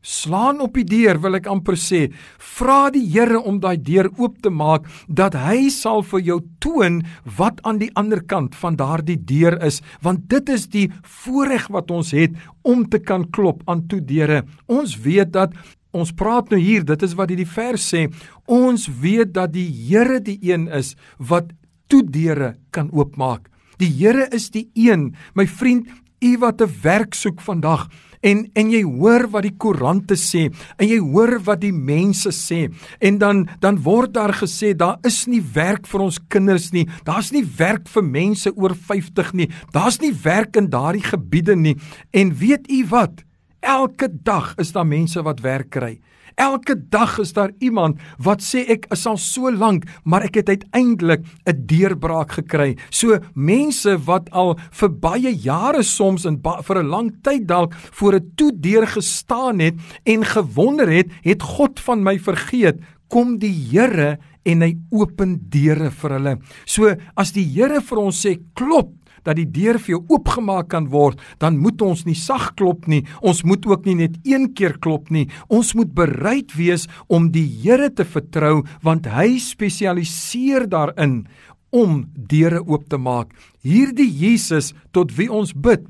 Slaan 0.00 0.62
op 0.64 0.78
die 0.78 0.86
deur, 0.88 1.18
wil 1.20 1.36
ek 1.36 1.48
amper 1.52 1.76
sê. 1.76 2.06
Vra 2.40 2.88
die 2.94 3.02
Here 3.04 3.36
om 3.36 3.58
daai 3.60 3.76
deur 3.76 4.08
oop 4.16 4.38
te 4.40 4.48
maak 4.48 4.86
dat 5.08 5.36
hy 5.36 5.68
sal 5.74 6.00
vir 6.08 6.22
jou 6.24 6.38
toon 6.64 7.02
wat 7.36 7.60
aan 7.68 7.82
die 7.82 7.90
ander 8.00 8.22
kant 8.24 8.56
van 8.56 8.78
daardie 8.80 9.18
deur 9.28 9.58
is, 9.66 9.82
want 10.00 10.24
dit 10.32 10.48
is 10.48 10.70
die 10.72 10.86
voorreg 11.04 11.68
wat 11.68 11.92
ons 11.92 12.14
het 12.16 12.32
om 12.64 12.86
te 12.88 13.02
kan 13.02 13.28
klop 13.28 13.60
aan 13.68 13.84
toe 13.92 14.00
deure. 14.00 14.46
Ons 14.72 14.96
weet 15.04 15.36
dat 15.36 15.52
ons 15.92 16.12
praat 16.12 16.50
nou 16.50 16.60
hier, 16.60 16.84
dit 16.84 17.02
is 17.02 17.14
wat 17.18 17.32
hierdie 17.32 17.48
vers 17.48 17.86
sê. 17.94 18.06
Ons 18.46 18.88
weet 19.00 19.32
dat 19.34 19.52
die 19.52 19.68
Here 19.88 20.20
die 20.20 20.38
een 20.42 20.68
is 20.68 20.94
wat 21.18 21.52
toe 21.90 22.02
deure 22.06 22.54
kan 22.70 22.90
oopmaak. 22.92 23.48
Die 23.78 23.90
Here 23.90 24.28
is 24.34 24.50
die 24.50 24.68
een, 24.74 25.14
my 25.34 25.46
vriend, 25.46 25.88
u 26.20 26.38
wat 26.38 26.60
'n 26.60 26.70
werk 26.82 27.14
soek 27.14 27.40
vandag 27.40 27.88
en 28.20 28.50
en 28.52 28.70
jy 28.70 28.82
hoor 28.84 29.26
wat 29.32 29.46
die 29.46 29.56
koerante 29.56 30.16
sê 30.16 30.50
en 30.76 30.88
jy 30.88 30.98
hoor 31.00 31.38
wat 31.46 31.60
die 31.60 31.72
mense 31.72 32.32
sê 32.36 32.68
en 33.00 33.18
dan 33.18 33.48
dan 33.60 33.80
word 33.82 34.12
daar 34.12 34.34
gesê 34.36 34.74
daar 34.76 34.98
is 35.02 35.26
nie 35.26 35.40
werk 35.54 35.86
vir 35.86 36.00
ons 36.00 36.18
kinders 36.28 36.72
nie. 36.72 36.86
Daar's 37.04 37.32
nie 37.32 37.44
werk 37.56 37.88
vir 37.88 38.02
mense 38.02 38.52
oor 38.56 38.74
50 38.74 39.32
nie. 39.32 39.48
Daar's 39.72 40.00
nie 40.00 40.12
werk 40.12 40.56
in 40.56 40.68
daardie 40.68 41.04
gebiede 41.04 41.56
nie. 41.56 41.76
En 42.12 42.34
weet 42.34 42.70
u 42.70 42.84
wat 42.88 43.24
elke 43.60 44.08
dag 44.10 44.54
is 44.58 44.72
daar 44.72 44.86
mense 44.86 45.22
wat 45.22 45.40
werk 45.40 45.70
kry 45.70 46.00
Elke 46.40 46.74
dag 46.88 47.18
is 47.18 47.32
daar 47.36 47.50
iemand 47.58 47.98
wat 48.22 48.40
sê 48.44 48.62
ek 48.72 48.86
is 48.94 49.04
al 49.08 49.18
so 49.20 49.50
lank, 49.52 49.84
maar 50.08 50.24
ek 50.24 50.40
het 50.40 50.48
uiteindelik 50.48 51.20
'n 51.44 51.66
deurbraak 51.66 52.32
gekry. 52.32 52.76
So 52.90 53.18
mense 53.34 53.98
wat 54.06 54.30
al 54.30 54.56
vir 54.70 54.88
baie 54.88 55.32
jare 55.34 55.82
soms 55.82 56.24
en 56.24 56.40
vir 56.40 56.78
'n 56.82 56.88
lang 56.88 57.12
tyd 57.22 57.46
dalk 57.46 57.74
voor 57.74 58.14
'n 58.14 58.32
toe 58.36 58.52
deur 58.52 58.86
gestaan 58.86 59.58
het 59.60 59.74
en 60.04 60.24
gewonder 60.24 60.88
het, 60.88 61.08
het 61.22 61.42
God 61.42 61.80
van 61.80 62.02
my 62.02 62.18
vergeet? 62.18 62.80
Kom 63.08 63.38
die 63.38 63.52
Here 63.70 64.18
en 64.44 64.62
hy 64.62 64.76
open 64.90 65.40
deure 65.50 65.90
vir 65.90 66.10
hulle. 66.10 66.38
So 66.64 66.96
as 67.16 67.32
die 67.32 67.44
Here 67.44 67.80
vir 67.80 67.98
ons 67.98 68.26
sê 68.26 68.40
klop 68.54 68.99
dat 69.24 69.36
die 69.36 69.48
deur 69.48 69.78
vir 69.78 69.94
jou 69.96 70.00
oopgemaak 70.08 70.70
kan 70.72 70.88
word, 70.92 71.20
dan 71.38 71.58
moet 71.60 71.82
ons 71.82 72.04
nie 72.06 72.16
sag 72.18 72.54
klop 72.56 72.88
nie. 72.88 73.02
Ons 73.20 73.44
moet 73.44 73.66
ook 73.66 73.86
nie 73.86 73.98
net 74.02 74.16
een 74.24 74.50
keer 74.54 74.78
klop 74.78 75.10
nie. 75.10 75.28
Ons 75.48 75.74
moet 75.78 75.92
bereid 75.94 76.54
wees 76.56 76.86
om 77.08 77.30
die 77.34 77.46
Here 77.60 77.90
te 77.90 78.04
vertrou 78.04 78.62
want 78.82 79.06
hy 79.10 79.38
spesialiseer 79.42 80.68
daarin 80.70 81.24
om 81.70 82.04
deure 82.14 82.62
oop 82.66 82.88
te 82.90 82.98
maak. 82.98 83.32
Hierdie 83.62 84.10
Jesus 84.10 84.72
tot 84.94 85.14
wie 85.18 85.30
ons 85.30 85.52
bid, 85.54 85.86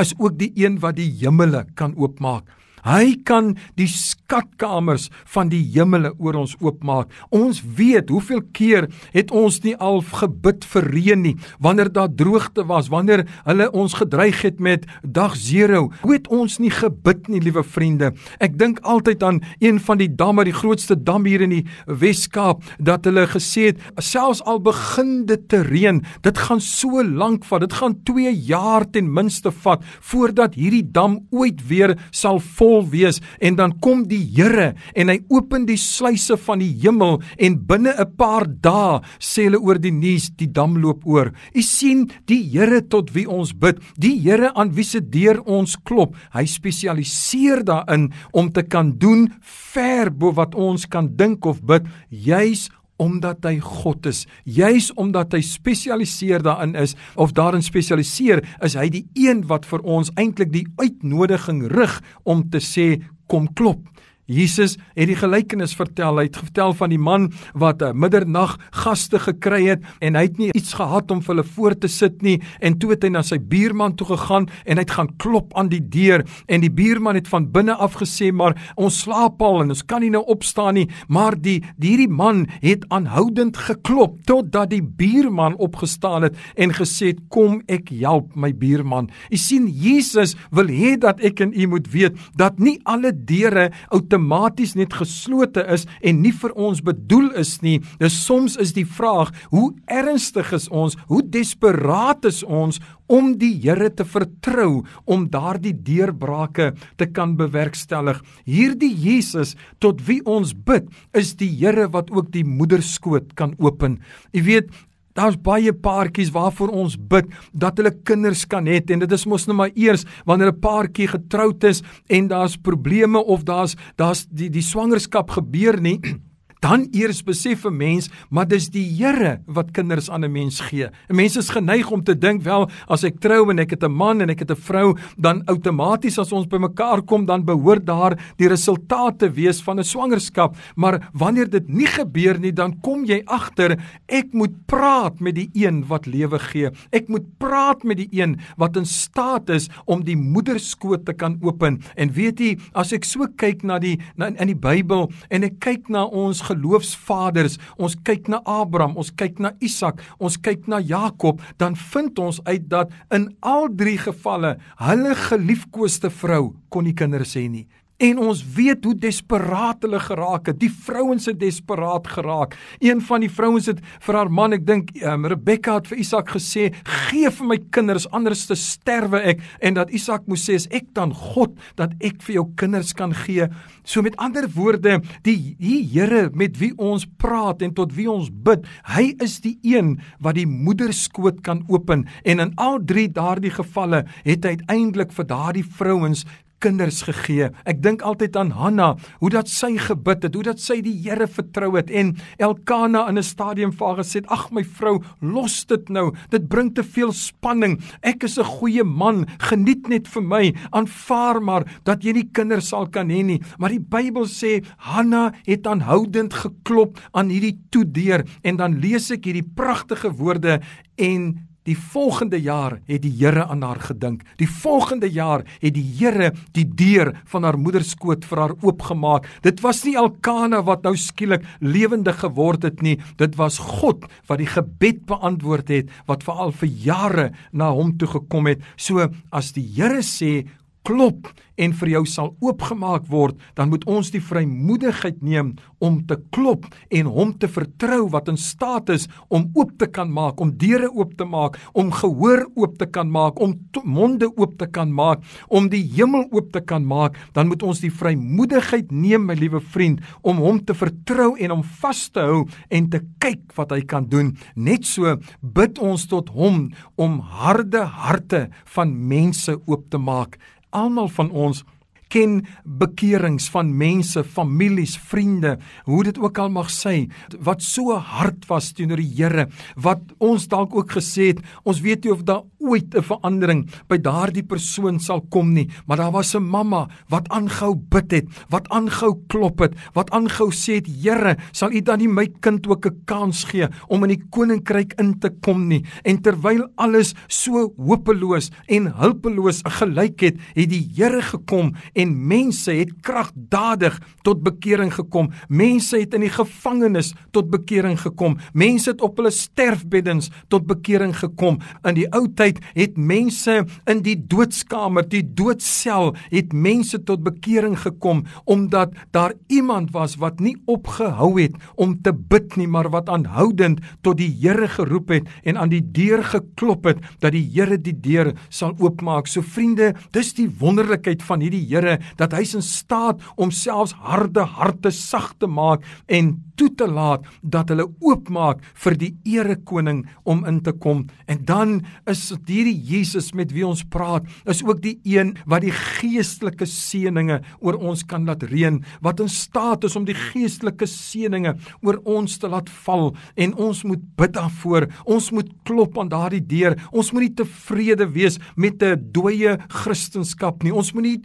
is 0.00 0.12
ook 0.18 0.36
die 0.36 0.52
een 0.56 0.80
wat 0.82 0.98
die 0.98 1.08
hemele 1.22 1.64
kan 1.76 1.94
oopmaak. 1.96 2.44
Hy 2.86 3.16
kan 3.26 3.56
die 3.74 3.88
skatkamers 4.26 5.08
van 5.34 5.50
die 5.52 5.62
hemele 5.74 6.12
oor 6.18 6.40
ons 6.42 6.56
oopmaak. 6.62 7.12
Ons 7.34 7.62
weet 7.62 8.10
hoeveel 8.10 8.42
keer 8.56 8.88
het 9.14 9.30
ons 9.30 9.60
nie 9.64 9.76
al 9.78 10.02
gebid 10.02 10.66
vir 10.72 10.88
reën 10.90 11.22
nie 11.22 11.34
wanneer 11.62 11.90
daar 11.92 12.10
droogte 12.10 12.66
was, 12.66 12.90
wanneer 12.90 13.24
hulle 13.46 13.68
ons 13.72 13.94
gedreig 14.00 14.42
het 14.42 14.58
met 14.60 14.86
dag 15.02 15.36
0. 15.38 15.90
Hoe 16.02 16.14
het 16.14 16.28
ons 16.32 16.58
nie 16.58 16.72
gebid 16.74 17.28
nie, 17.30 17.40
liewe 17.40 17.62
vriende? 17.62 18.12
Ek 18.42 18.58
dink 18.58 18.80
altyd 18.82 19.22
aan 19.22 19.40
een 19.62 19.78
van 19.80 20.00
die 20.00 20.10
damme, 20.10 20.44
die 20.44 20.56
grootste 20.56 20.96
dam 20.96 21.26
hier 21.26 21.44
in 21.46 21.54
die 21.54 21.64
Wes-Kaap, 21.86 22.64
dat 22.78 23.06
hulle 23.06 23.26
gesê 23.30 23.70
het 23.70 23.82
selfs 24.02 24.42
al 24.46 24.60
begin 24.64 25.26
dit 25.28 25.46
te 25.50 25.62
reën, 25.66 26.02
dit 26.26 26.42
gaan 26.48 26.62
so 26.62 27.02
lank 27.04 27.46
vat. 27.46 27.62
Dit 27.66 27.78
gaan 27.78 27.98
2 28.08 28.32
jaar 28.48 28.86
ten 28.90 29.08
minste 29.12 29.52
vat 29.62 29.84
voordat 30.10 30.56
hierdie 30.58 30.84
dam 30.84 31.20
ooit 31.30 31.62
weer 31.68 31.96
sal 32.10 32.40
vol 32.58 32.82
wees 32.90 33.20
en 33.40 33.58
dan 33.58 33.76
kom 33.84 34.06
die 34.16 34.24
Here 34.36 34.72
en 34.96 35.12
hy 35.12 35.18
open 35.32 35.66
die 35.68 35.78
sluise 35.80 36.38
van 36.46 36.62
die 36.64 36.72
hemel 36.82 37.20
en 37.38 37.58
binne 37.68 37.94
'n 37.96 38.16
paar 38.16 38.46
dae 38.46 39.00
sê 39.20 39.46
hulle 39.46 39.60
oor 39.60 39.78
die 39.78 39.92
nuus 39.92 40.30
die 40.36 40.50
dam 40.50 40.76
loop 40.80 41.06
oor. 41.06 41.32
U 41.54 41.62
sien 41.62 42.08
die 42.26 42.42
Here 42.42 42.80
tot 42.80 43.12
wie 43.14 43.26
ons 43.28 43.52
bid, 43.52 43.78
die 43.98 44.16
Here 44.20 44.52
aan 44.54 44.74
wie 44.74 44.84
se 44.84 45.00
deur 45.00 45.42
ons 45.46 45.76
klop. 45.84 46.16
Hy 46.32 46.44
spesialiseer 46.44 47.64
daarin 47.64 48.12
om 48.32 48.52
te 48.52 48.62
kan 48.62 48.98
doen 48.98 49.28
ver 49.40 50.10
bo 50.10 50.32
wat 50.32 50.54
ons 50.54 50.86
kan 50.86 51.16
dink 51.16 51.46
of 51.46 51.62
bid, 51.62 51.84
juis 52.10 52.70
omdat 52.98 53.44
hy 53.44 53.58
God 53.60 54.06
is. 54.06 54.24
Juis 54.44 54.90
omdat 54.96 55.34
hy 55.36 55.42
spesialiseer 55.44 56.42
daarin 56.44 56.74
is 56.80 56.96
of 57.14 57.34
daarin 57.36 57.64
spesialiseer, 57.64 58.42
is 58.64 58.76
hy 58.78 58.88
die 58.92 59.04
een 59.14 59.44
wat 59.50 59.66
vir 59.68 59.84
ons 59.84 60.12
eintlik 60.16 60.52
die 60.54 60.66
uitnodiging 60.80 61.66
rig 61.72 62.00
om 62.24 62.46
te 62.50 62.62
sê 62.64 62.88
kom 63.28 63.50
klop. 63.58 63.82
Jesus 64.26 64.76
het 64.96 65.06
die 65.06 65.16
gelykenis 65.18 65.74
vertel. 65.78 66.18
Hy 66.18 66.26
het 66.26 66.38
vertel 66.40 66.74
van 66.74 66.90
die 66.90 66.98
man 66.98 67.30
wat 67.54 67.82
'n 67.82 67.96
middernag 67.96 68.58
gaste 68.72 69.18
gekry 69.18 69.66
het 69.66 69.82
en 70.00 70.14
hy 70.14 70.22
het 70.22 70.38
nie 70.38 70.50
iets 70.52 70.74
gehad 70.74 71.10
om 71.10 71.22
vir 71.22 71.34
hulle 71.34 71.44
voor 71.44 71.78
te 71.78 71.88
sit 71.88 72.22
nie 72.22 72.42
en 72.60 72.78
toe 72.78 72.90
het 72.90 73.02
hy 73.02 73.08
na 73.08 73.22
sy 73.22 73.38
buurman 73.38 73.94
toe 73.94 74.06
gegaan 74.06 74.48
en 74.66 74.76
hy 74.76 74.82
het 74.82 74.90
gaan 74.90 75.16
klop 75.16 75.54
aan 75.54 75.68
die 75.68 75.88
deur 75.88 76.24
en 76.48 76.60
die 76.60 76.70
buurman 76.70 77.14
het 77.14 77.28
van 77.28 77.52
binne 77.52 77.74
af 77.74 77.94
gesê 77.94 78.32
maar 78.32 78.54
ons 78.76 79.00
slaap 79.00 79.42
al 79.42 79.62
en 79.62 79.68
ons 79.68 79.84
kan 79.86 80.00
nie 80.00 80.10
nou 80.10 80.24
opstaan 80.26 80.74
nie 80.74 80.88
maar 81.08 81.40
die 81.40 81.62
hierdie 81.80 82.08
man 82.08 82.46
het 82.60 82.84
aanhoudend 82.88 83.56
geklop 83.56 84.18
totdat 84.26 84.70
die 84.70 84.82
buurman 84.82 85.56
opgestaan 85.56 86.22
het 86.22 86.36
en 86.56 86.72
gesê 86.72 87.06
het 87.06 87.20
kom 87.28 87.62
ek 87.68 87.88
help 87.88 88.34
my 88.36 88.52
buurman. 88.52 89.10
U 89.30 89.36
sien 89.36 89.68
Jesus 89.68 90.34
wil 90.50 90.66
hê 90.66 90.96
dat 90.98 91.20
ek 91.20 91.40
en 91.40 91.52
u 91.54 91.66
moet 91.66 91.88
weet 91.92 92.16
dat 92.36 92.58
nie 92.58 92.80
alle 92.84 93.12
deure 93.12 93.70
outomaties 93.88 94.15
net 94.18 94.92
geslote 94.92 95.64
is 95.72 95.86
en 96.02 96.22
nie 96.22 96.32
vir 96.32 96.52
ons 96.56 96.80
bedoel 96.80 97.32
is 97.36 97.62
nie. 97.62 97.80
Dis 98.00 98.16
soms 98.24 98.56
is 98.56 98.72
die 98.72 98.84
vraag, 98.84 99.32
hoe 99.50 99.74
ernstig 99.86 100.52
is 100.52 100.68
ons? 100.68 100.96
Hoe 101.08 101.22
desperaat 101.22 102.24
is 102.24 102.42
ons 102.42 102.80
om 103.08 103.36
die 103.38 103.54
Here 103.62 103.90
te 103.90 104.04
vertrou 104.04 104.84
om 105.06 105.28
daardie 105.30 105.74
deurbrake 105.74 106.74
te 106.96 107.06
kan 107.06 107.36
bewerkstellig? 107.36 108.22
Hierdie 108.44 108.94
Jesus 108.94 109.56
tot 109.80 110.02
wie 110.06 110.22
ons 110.24 110.54
bid, 110.54 110.88
is 111.14 111.34
die 111.36 111.50
Here 111.50 111.88
wat 111.92 112.10
ook 112.10 112.32
die 112.32 112.44
moederskoot 112.44 113.34
kan 113.34 113.54
open. 113.58 114.00
Jy 114.32 114.42
weet, 114.46 114.70
Daar's 115.16 115.38
baie 115.40 115.72
paartjies 115.72 116.30
waarvoor 116.34 116.74
ons 116.76 116.96
bid 116.96 117.30
dat 117.52 117.78
hulle 117.80 117.94
kinders 118.04 118.44
kan 118.44 118.68
hê 118.68 118.82
en 118.92 119.00
dit 119.04 119.12
is 119.12 119.26
mos 119.26 119.46
nou 119.48 119.56
maar 119.56 119.72
eers 119.74 120.04
wanneer 120.28 120.52
'n 120.52 120.60
paartjie 120.60 121.08
getroud 121.08 121.64
is 121.64 121.82
en 122.08 122.28
daar's 122.28 122.56
probleme 122.56 123.18
of 123.18 123.44
daar's 123.44 123.76
daar's 123.96 124.26
die 124.30 124.50
die 124.50 124.62
swangerskap 124.62 125.30
gebeur 125.30 125.80
nie 125.80 126.00
dan 126.60 126.88
eers 126.92 127.22
besef 127.22 127.64
'n 127.64 127.76
mens 127.76 128.10
maar 128.30 128.48
dis 128.48 128.68
die 128.70 128.86
Here 128.96 129.40
wat 129.46 129.72
kinders 129.72 130.10
aan 130.10 130.24
'n 130.24 130.32
mens 130.32 130.60
gee. 130.60 130.88
'n 131.08 131.16
Mens 131.16 131.36
is 131.36 131.50
geneig 131.50 131.90
om 131.90 132.02
te 132.02 132.18
dink 132.18 132.42
wel 132.42 132.70
as 132.88 133.04
ek 133.04 133.20
trou 133.20 133.50
en 133.50 133.58
ek 133.58 133.70
het 133.70 133.84
'n 133.84 133.92
man 133.92 134.20
en 134.20 134.30
ek 134.30 134.38
het 134.40 134.50
'n 134.50 134.56
vrou, 134.56 134.96
dan 135.16 135.42
outomaties 135.46 136.18
as 136.18 136.32
ons 136.32 136.46
bymekaar 136.46 137.02
kom 137.02 137.26
dan 137.26 137.44
behoort 137.44 137.86
daar 137.86 138.18
die 138.36 138.48
resultate 138.48 139.30
wees 139.30 139.62
van 139.62 139.78
'n 139.78 139.84
swangerskap. 139.84 140.56
Maar 140.76 141.08
wanneer 141.12 141.50
dit 141.50 141.68
nie 141.68 141.86
gebeur 141.86 142.38
nie, 142.38 142.52
dan 142.52 142.80
kom 142.80 143.04
jy 143.04 143.22
agter 143.24 143.78
ek 144.06 144.32
moet 144.32 144.66
praat 144.66 145.20
met 145.20 145.34
die 145.34 145.50
een 145.52 145.86
wat 145.86 146.06
lewe 146.06 146.38
gee. 146.38 146.70
Ek 146.92 147.08
moet 147.08 147.38
praat 147.38 147.84
met 147.84 147.96
die 147.96 148.08
een 148.10 148.38
wat 148.56 148.76
in 148.76 148.86
staat 148.86 149.48
is 149.50 149.68
om 149.84 150.04
die 150.04 150.16
moederskoot 150.16 151.04
te 151.04 151.12
kan 151.12 151.38
open. 151.42 151.80
En 151.96 152.12
weet 152.12 152.38
jy, 152.38 152.58
as 152.72 152.92
ek 152.92 153.04
so 153.04 153.26
kyk 153.36 153.62
na 153.62 153.78
die 153.78 153.98
na, 154.16 154.26
in 154.26 154.46
die 154.46 154.54
Bybel 154.54 155.10
en 155.28 155.42
ek 155.42 155.60
kyk 155.60 155.88
na 155.88 156.04
ons 156.04 156.40
geloofsvaders, 156.48 157.58
ons 157.78 157.96
kyk 158.06 158.30
na 158.32 158.42
Abraham, 158.44 158.96
ons 158.96 159.10
kyk 159.10 159.40
na 159.42 159.52
Isak, 159.64 160.02
ons 160.18 160.38
kyk 160.38 160.68
na 160.70 160.80
Jakob, 160.80 161.42
dan 161.60 161.76
vind 161.92 162.18
ons 162.22 162.40
uit 162.46 162.68
dat 162.70 162.92
in 163.14 163.30
al 163.40 163.68
drie 163.74 163.98
gevalle 164.00 164.56
hulle 164.82 165.16
geliefkoeste 165.26 166.10
vrou 166.22 166.54
kon 166.70 166.86
nie 166.86 166.96
kinders 166.96 167.36
hê 167.38 167.46
nie. 167.50 167.66
En 167.96 168.18
ons 168.20 168.40
weet 168.54 168.84
hoe 168.84 168.92
desperaat 169.00 169.84
hulle 169.86 169.98
geraak 170.04 170.50
het. 170.50 170.58
Die 170.60 170.70
vrouens 170.70 171.26
het 171.30 171.38
desperaat 171.40 172.08
geraak. 172.12 172.56
Een 172.84 173.00
van 173.00 173.22
die 173.24 173.30
vrouens 173.32 173.70
het 173.70 173.80
vir 174.04 174.18
haar 174.18 174.28
man, 174.28 174.52
ek 174.52 174.66
dink 174.68 174.90
um, 175.00 175.24
Rebekka 175.32 175.78
het 175.78 175.88
vir 175.88 176.02
Isak 176.04 176.34
gesê, 176.34 176.74
"Gee 176.84 177.30
vir 177.30 177.46
my 177.46 177.58
kinders, 177.70 178.04
anders 178.12 178.46
te 178.46 178.54
sterwe 178.54 179.20
ek." 179.32 179.40
En 179.60 179.74
dat 179.74 179.90
Isak 179.90 180.26
moes 180.26 180.44
sê, 180.44 180.60
"Ek 180.70 180.92
dan 180.92 181.14
God 181.14 181.56
dat 181.76 181.92
ek 182.00 182.20
vir 182.22 182.34
jou 182.34 182.46
kinders 182.54 182.92
kan 182.92 183.14
gee." 183.14 183.48
So 183.82 184.02
met 184.02 184.16
ander 184.16 184.46
woorde, 184.54 185.00
die 185.22 185.56
die 185.58 185.86
Here 185.86 186.30
met 186.34 186.58
wie 186.58 186.72
ons 186.76 187.06
praat 187.16 187.62
en 187.62 187.72
tot 187.72 187.94
wie 187.94 188.10
ons 188.10 188.30
bid, 188.30 188.66
hy 188.84 189.14
is 189.20 189.40
die 189.40 189.58
een 189.62 190.00
wat 190.20 190.34
die 190.34 190.46
moederskoot 190.46 191.42
kan 191.42 191.64
open. 191.68 192.06
En 192.24 192.40
in 192.40 192.52
al 192.56 192.78
drie 192.84 193.08
daardie 193.08 193.50
gevalle 193.50 194.04
het 194.24 194.44
hy 194.44 194.56
uiteindelik 194.56 195.12
vir 195.12 195.26
daardie 195.26 195.64
vrouens 195.64 196.24
kinders 196.66 197.04
gegee. 197.06 197.50
Ek 197.68 197.78
dink 197.84 198.02
altyd 198.06 198.36
aan 198.40 198.50
Hanna, 198.58 198.88
hoe 199.20 199.30
dat 199.30 199.50
sy 199.50 199.76
gebid 199.78 200.26
het, 200.26 200.34
hoe 200.34 200.46
dat 200.48 200.62
sy 200.62 200.80
die 200.82 200.94
Here 201.06 201.28
vertrou 201.30 201.76
het 201.76 201.92
en 201.94 202.14
Elkana 202.42 203.06
in 203.10 203.18
'n 203.18 203.22
stadium 203.22 203.72
vir 203.72 203.86
haar 203.86 204.02
gesê 204.02 204.20
het: 204.20 204.30
"Ag 204.30 204.50
my 204.50 204.64
vrou, 204.64 205.02
los 205.20 205.64
dit 205.66 205.88
nou. 205.88 206.12
Dit 206.30 206.48
bring 206.48 206.74
te 206.74 206.82
veel 206.82 207.12
spanning. 207.12 207.80
Ek 208.02 208.24
is 208.24 208.38
'n 208.38 208.44
goeie 208.44 208.84
man. 208.84 209.26
Geniet 209.38 209.88
net 209.88 210.08
vir 210.08 210.22
my. 210.22 210.54
Aanvaar 210.72 211.42
maar 211.42 211.64
dat 211.84 212.02
jy 212.02 212.12
nie 212.12 212.28
kinders 212.32 212.68
sal 212.68 212.86
kan 212.88 213.08
hê 213.08 213.24
nie." 213.24 213.40
Maar 213.58 213.70
die 213.70 213.80
Bybel 213.80 214.26
sê 214.26 214.64
Hanna 214.78 215.32
het 215.46 215.66
aanhoudend 215.66 216.34
geklop 216.34 216.98
aan 217.12 217.28
hierdie 217.28 217.58
toedeur 217.70 218.24
en 218.42 218.56
dan 218.56 218.80
lees 218.80 219.10
ek 219.10 219.24
hierdie 219.24 219.50
pragtige 219.54 220.10
woorde 220.10 220.60
en 220.96 221.45
Die 221.66 221.74
volgende 221.74 222.38
jaar 222.38 222.78
het 222.86 223.02
die 223.02 223.12
Here 223.18 223.46
aan 223.50 223.64
haar 223.66 223.80
gedink. 223.82 224.22
Die 224.38 224.46
volgende 224.46 225.08
jaar 225.10 225.42
het 225.58 225.74
die 225.74 225.84
Here 225.98 226.32
die 226.54 226.66
deur 226.66 227.10
van 227.26 227.46
haar 227.46 227.58
moederskoot 227.58 228.24
vir 228.24 228.42
haar 228.44 228.54
oopgemaak. 228.62 229.26
Dit 229.42 229.62
was 229.64 229.82
nie 229.84 229.96
Elkana 229.98 230.62
wat 230.66 230.86
nou 230.86 230.94
skielik 230.96 231.42
lewendig 231.60 232.20
geword 232.22 232.68
het 232.68 232.84
nie. 232.86 233.00
Dit 233.18 233.34
was 233.40 233.58
God 233.58 234.06
wat 234.30 234.38
die 234.38 234.50
gebed 234.50 235.02
beantwoord 235.10 235.72
het 235.74 235.90
wat 236.06 236.22
vir 236.26 236.44
al 236.46 236.54
vir 236.54 236.70
jare 236.86 237.26
na 237.52 237.72
hom 237.74 237.96
toe 237.98 238.12
gekom 238.14 238.46
het. 238.52 238.62
So 238.76 239.08
as 239.34 239.50
die 239.56 239.66
Here 239.76 240.04
sê 240.06 240.46
klop 240.86 241.26
en 241.56 241.72
vir 241.80 241.90
jou 241.94 242.02
sal 242.08 242.32
oopgemaak 242.44 243.06
word, 243.10 243.36
dan 243.56 243.70
moet 243.72 243.84
ons 243.88 244.10
die 244.12 244.20
vrymoedigheid 244.22 245.22
neem 245.24 245.54
om 245.82 245.98
te 246.08 246.18
klop 246.34 246.66
en 246.94 247.08
hom 247.12 247.32
te 247.40 247.48
vertrou 247.50 248.06
wat 248.12 248.28
in 248.32 248.38
staat 248.40 248.92
is 248.92 249.06
om 249.32 249.48
oop 249.56 249.72
te 249.80 249.88
kan 249.88 250.10
maak, 250.12 250.40
om 250.40 250.52
deure 250.60 250.90
oop 250.92 251.14
te 251.18 251.26
maak, 251.28 251.56
om 251.76 251.92
gehoor 251.94 252.44
oop 252.54 252.76
te 252.80 252.88
kan 252.92 253.10
maak, 253.12 253.40
om 253.42 253.56
monde 253.84 254.28
oop 254.36 254.56
te 254.60 254.68
kan 254.68 254.92
maak, 254.92 255.24
om 255.48 255.70
die 255.72 255.82
hemel 255.96 256.26
oop 256.30 256.52
te 256.54 256.62
kan 256.64 256.84
maak, 256.86 257.16
dan 257.36 257.48
moet 257.50 257.64
ons 257.64 257.80
die 257.82 257.92
vrymoedigheid 257.92 258.92
neem, 258.92 259.26
my 259.26 259.36
liewe 259.38 259.60
vriend, 259.60 260.02
om 260.22 260.40
hom 260.44 260.60
te 260.64 260.76
vertrou 260.76 261.32
en 261.40 261.58
om 261.58 261.64
vas 261.80 262.02
te 262.12 262.24
hou 262.24 262.44
en 262.68 262.90
te 262.92 263.00
kyk 263.22 263.56
wat 263.56 263.72
hy 263.72 263.80
kan 263.88 264.08
doen. 264.12 264.34
Net 264.56 264.84
so 264.88 265.16
bid 265.40 265.80
ons 265.82 266.06
tot 266.10 266.30
hom 266.36 266.66
om 267.00 267.18
harde 267.40 267.82
harte 268.06 268.46
van 268.76 268.92
mense 269.08 269.56
oop 269.64 269.88
te 269.92 270.00
maak 270.00 270.36
almal 270.76 271.08
van 271.08 271.30
ons 271.30 271.64
ken 272.12 272.40
bekerings 272.64 273.48
van 273.50 273.72
mense, 273.76 274.22
families, 274.24 274.96
vriende, 275.10 275.56
hoe 275.84 276.02
dit 276.06 276.18
ook 276.18 276.38
al 276.38 276.50
mag 276.54 276.70
sê, 276.70 277.08
wat 277.38 277.62
so 277.62 277.96
hard 277.96 278.46
was 278.50 278.72
teenoor 278.76 279.00
die 279.02 279.12
Here, 279.16 279.46
wat 279.80 280.02
ons 280.22 280.46
dalk 280.48 280.74
ook 280.76 280.96
gesê 280.98 281.32
het, 281.32 281.40
ons 281.64 281.80
weet 281.80 282.04
nie 282.04 282.12
of 282.12 282.24
daar 282.28 282.44
ooit 282.60 282.94
'n 282.94 283.02
verandering 283.02 283.66
by 283.88 283.98
daardie 283.98 284.42
persoon 284.42 285.00
sal 285.00 285.20
kom 285.30 285.52
nie, 285.52 285.68
maar 285.86 285.96
daar 285.96 286.12
was 286.12 286.34
'n 286.34 286.42
mamma 286.42 286.88
wat 287.08 287.28
aangehou 287.28 287.74
bid 287.74 288.10
het, 288.10 288.26
wat 288.50 288.68
aangehou 288.68 289.22
klop 289.28 289.58
het, 289.58 289.74
wat 289.94 290.10
aangehou 290.10 290.50
sê 290.50 290.74
het, 290.74 290.86
Here, 290.86 291.36
sal 291.52 291.72
U 291.72 291.80
dan 291.80 291.98
nie 291.98 292.08
my 292.08 292.26
kind 292.40 292.66
ook 292.66 292.86
'n 292.86 293.02
kans 293.04 293.44
gee 293.44 293.68
om 293.88 294.02
in 294.04 294.08
die 294.08 294.24
koninkryk 294.30 294.94
in 294.98 295.18
te 295.18 295.30
kom 295.40 295.68
nie? 295.68 295.84
En 296.04 296.20
terwyl 296.22 296.68
alles 296.76 297.14
so 297.28 297.72
hopeloos 297.76 298.50
en 298.66 298.92
hulpeloos 298.92 299.62
gelyk 299.64 300.20
het, 300.20 300.36
het 300.54 300.70
die 300.70 300.90
Here 300.94 301.22
gekom 301.22 301.74
en 301.96 302.12
mense 302.28 302.72
het 302.76 302.92
kragtadig 303.04 303.96
tot 304.26 304.42
bekering 304.44 304.92
gekom. 304.94 305.30
Mense 305.48 305.98
het 306.00 306.14
in 306.16 306.26
die 306.26 306.32
gevangenis 306.32 307.12
tot 307.34 307.48
bekering 307.52 307.96
gekom. 308.00 308.36
Mense 308.52 308.92
het 308.92 309.04
op 309.04 309.16
hulle 309.20 309.32
sterfbeddens 309.32 310.30
tot 310.52 310.66
bekering 310.68 311.14
gekom. 311.16 311.58
In 311.88 311.96
die 311.96 312.08
ou 312.14 312.26
tyd 312.36 312.60
het 312.76 312.98
mense 313.00 313.62
in 313.88 314.02
die 314.04 314.16
doodskamer, 314.28 315.06
die 315.08 315.24
doodsel, 315.24 316.12
het 316.32 316.52
mense 316.52 317.00
tot 317.08 317.24
bekering 317.24 317.78
gekom 317.80 318.24
omdat 318.44 318.92
daar 319.14 319.34
iemand 319.52 319.92
was 319.94 320.16
wat 320.20 320.40
nie 320.40 320.56
opgehou 320.66 321.32
het 321.40 321.56
om 321.74 321.96
te 322.02 322.12
bid 322.12 322.56
nie, 322.56 322.68
maar 322.68 322.90
wat 322.92 323.08
aanhoudend 323.12 323.80
tot 324.02 324.18
die 324.20 324.32
Here 324.36 324.68
geroep 324.68 325.08
het 325.14 325.28
en 325.48 325.56
aan 325.58 325.70
die 325.72 325.82
deur 325.82 326.22
geklop 326.24 326.84
het 326.90 327.00
dat 327.22 327.32
die 327.34 327.44
Here 327.54 327.78
die 327.80 327.94
deur 327.94 328.32
sal 328.48 328.74
oopmaak. 328.78 329.30
So 329.30 329.42
vriende, 329.42 329.94
dis 330.12 330.34
die 330.36 330.48
wonderlikheid 330.60 331.24
van 331.24 331.42
hierdie 331.44 331.64
Here 331.66 331.85
dat 332.20 332.34
hy 332.36 332.44
in 332.46 332.64
staat 332.64 333.22
om 333.36 333.52
selfs 333.54 333.94
harde 334.06 334.44
harte 334.56 334.92
sag 334.94 335.32
te 335.40 335.48
maak 335.50 335.84
en 336.06 336.36
toe 336.56 336.70
te 336.78 336.86
laat 336.88 337.24
dat 337.42 337.70
hulle 337.72 337.88
oopmaak 338.00 338.62
vir 338.84 338.96
die 339.00 339.10
erekoning 339.28 340.04
om 340.24 340.44
in 340.48 340.62
te 340.64 340.72
kom. 340.72 341.04
En 341.28 341.42
dan 341.48 341.74
is 342.08 342.30
hierdie 342.46 342.76
Jesus 342.76 343.32
met 343.36 343.52
wie 343.52 343.66
ons 343.66 343.84
praat, 343.92 344.24
is 344.48 344.62
ook 344.64 344.80
die 344.84 344.96
een 345.04 345.34
wat 345.44 345.66
die 345.66 345.74
geestelike 345.74 346.66
seëninge 346.70 347.40
oor 347.60 347.76
ons 347.76 348.04
kan 348.08 348.24
laat 348.28 348.46
reën, 348.48 348.80
wat 349.04 349.20
in 349.20 349.30
staat 349.32 349.84
is 349.84 349.96
om 349.98 350.06
die 350.08 350.16
geestelike 350.16 350.88
seëninge 350.88 351.56
oor 351.84 352.00
ons 352.08 352.38
te 352.40 352.48
laat 352.50 352.70
val 352.86 353.12
en 353.36 353.54
ons 353.60 353.82
moet 353.84 354.02
bid 354.16 354.34
daarvoor. 354.36 354.88
Ons 355.04 355.30
moet 355.36 355.50
klop 355.68 355.98
aan 356.00 356.10
daardie 356.12 356.42
deur. 356.44 356.76
Ons 356.92 357.12
moet 357.12 357.26
nie 357.26 357.34
tevrede 357.36 358.08
wees 358.14 358.38
met 358.56 358.82
'n 358.82 359.10
dooie 359.12 359.58
kristendom 359.68 360.16
nie. 360.62 360.72
Ons 360.72 360.92
moet 360.94 361.02
nie 361.02 361.20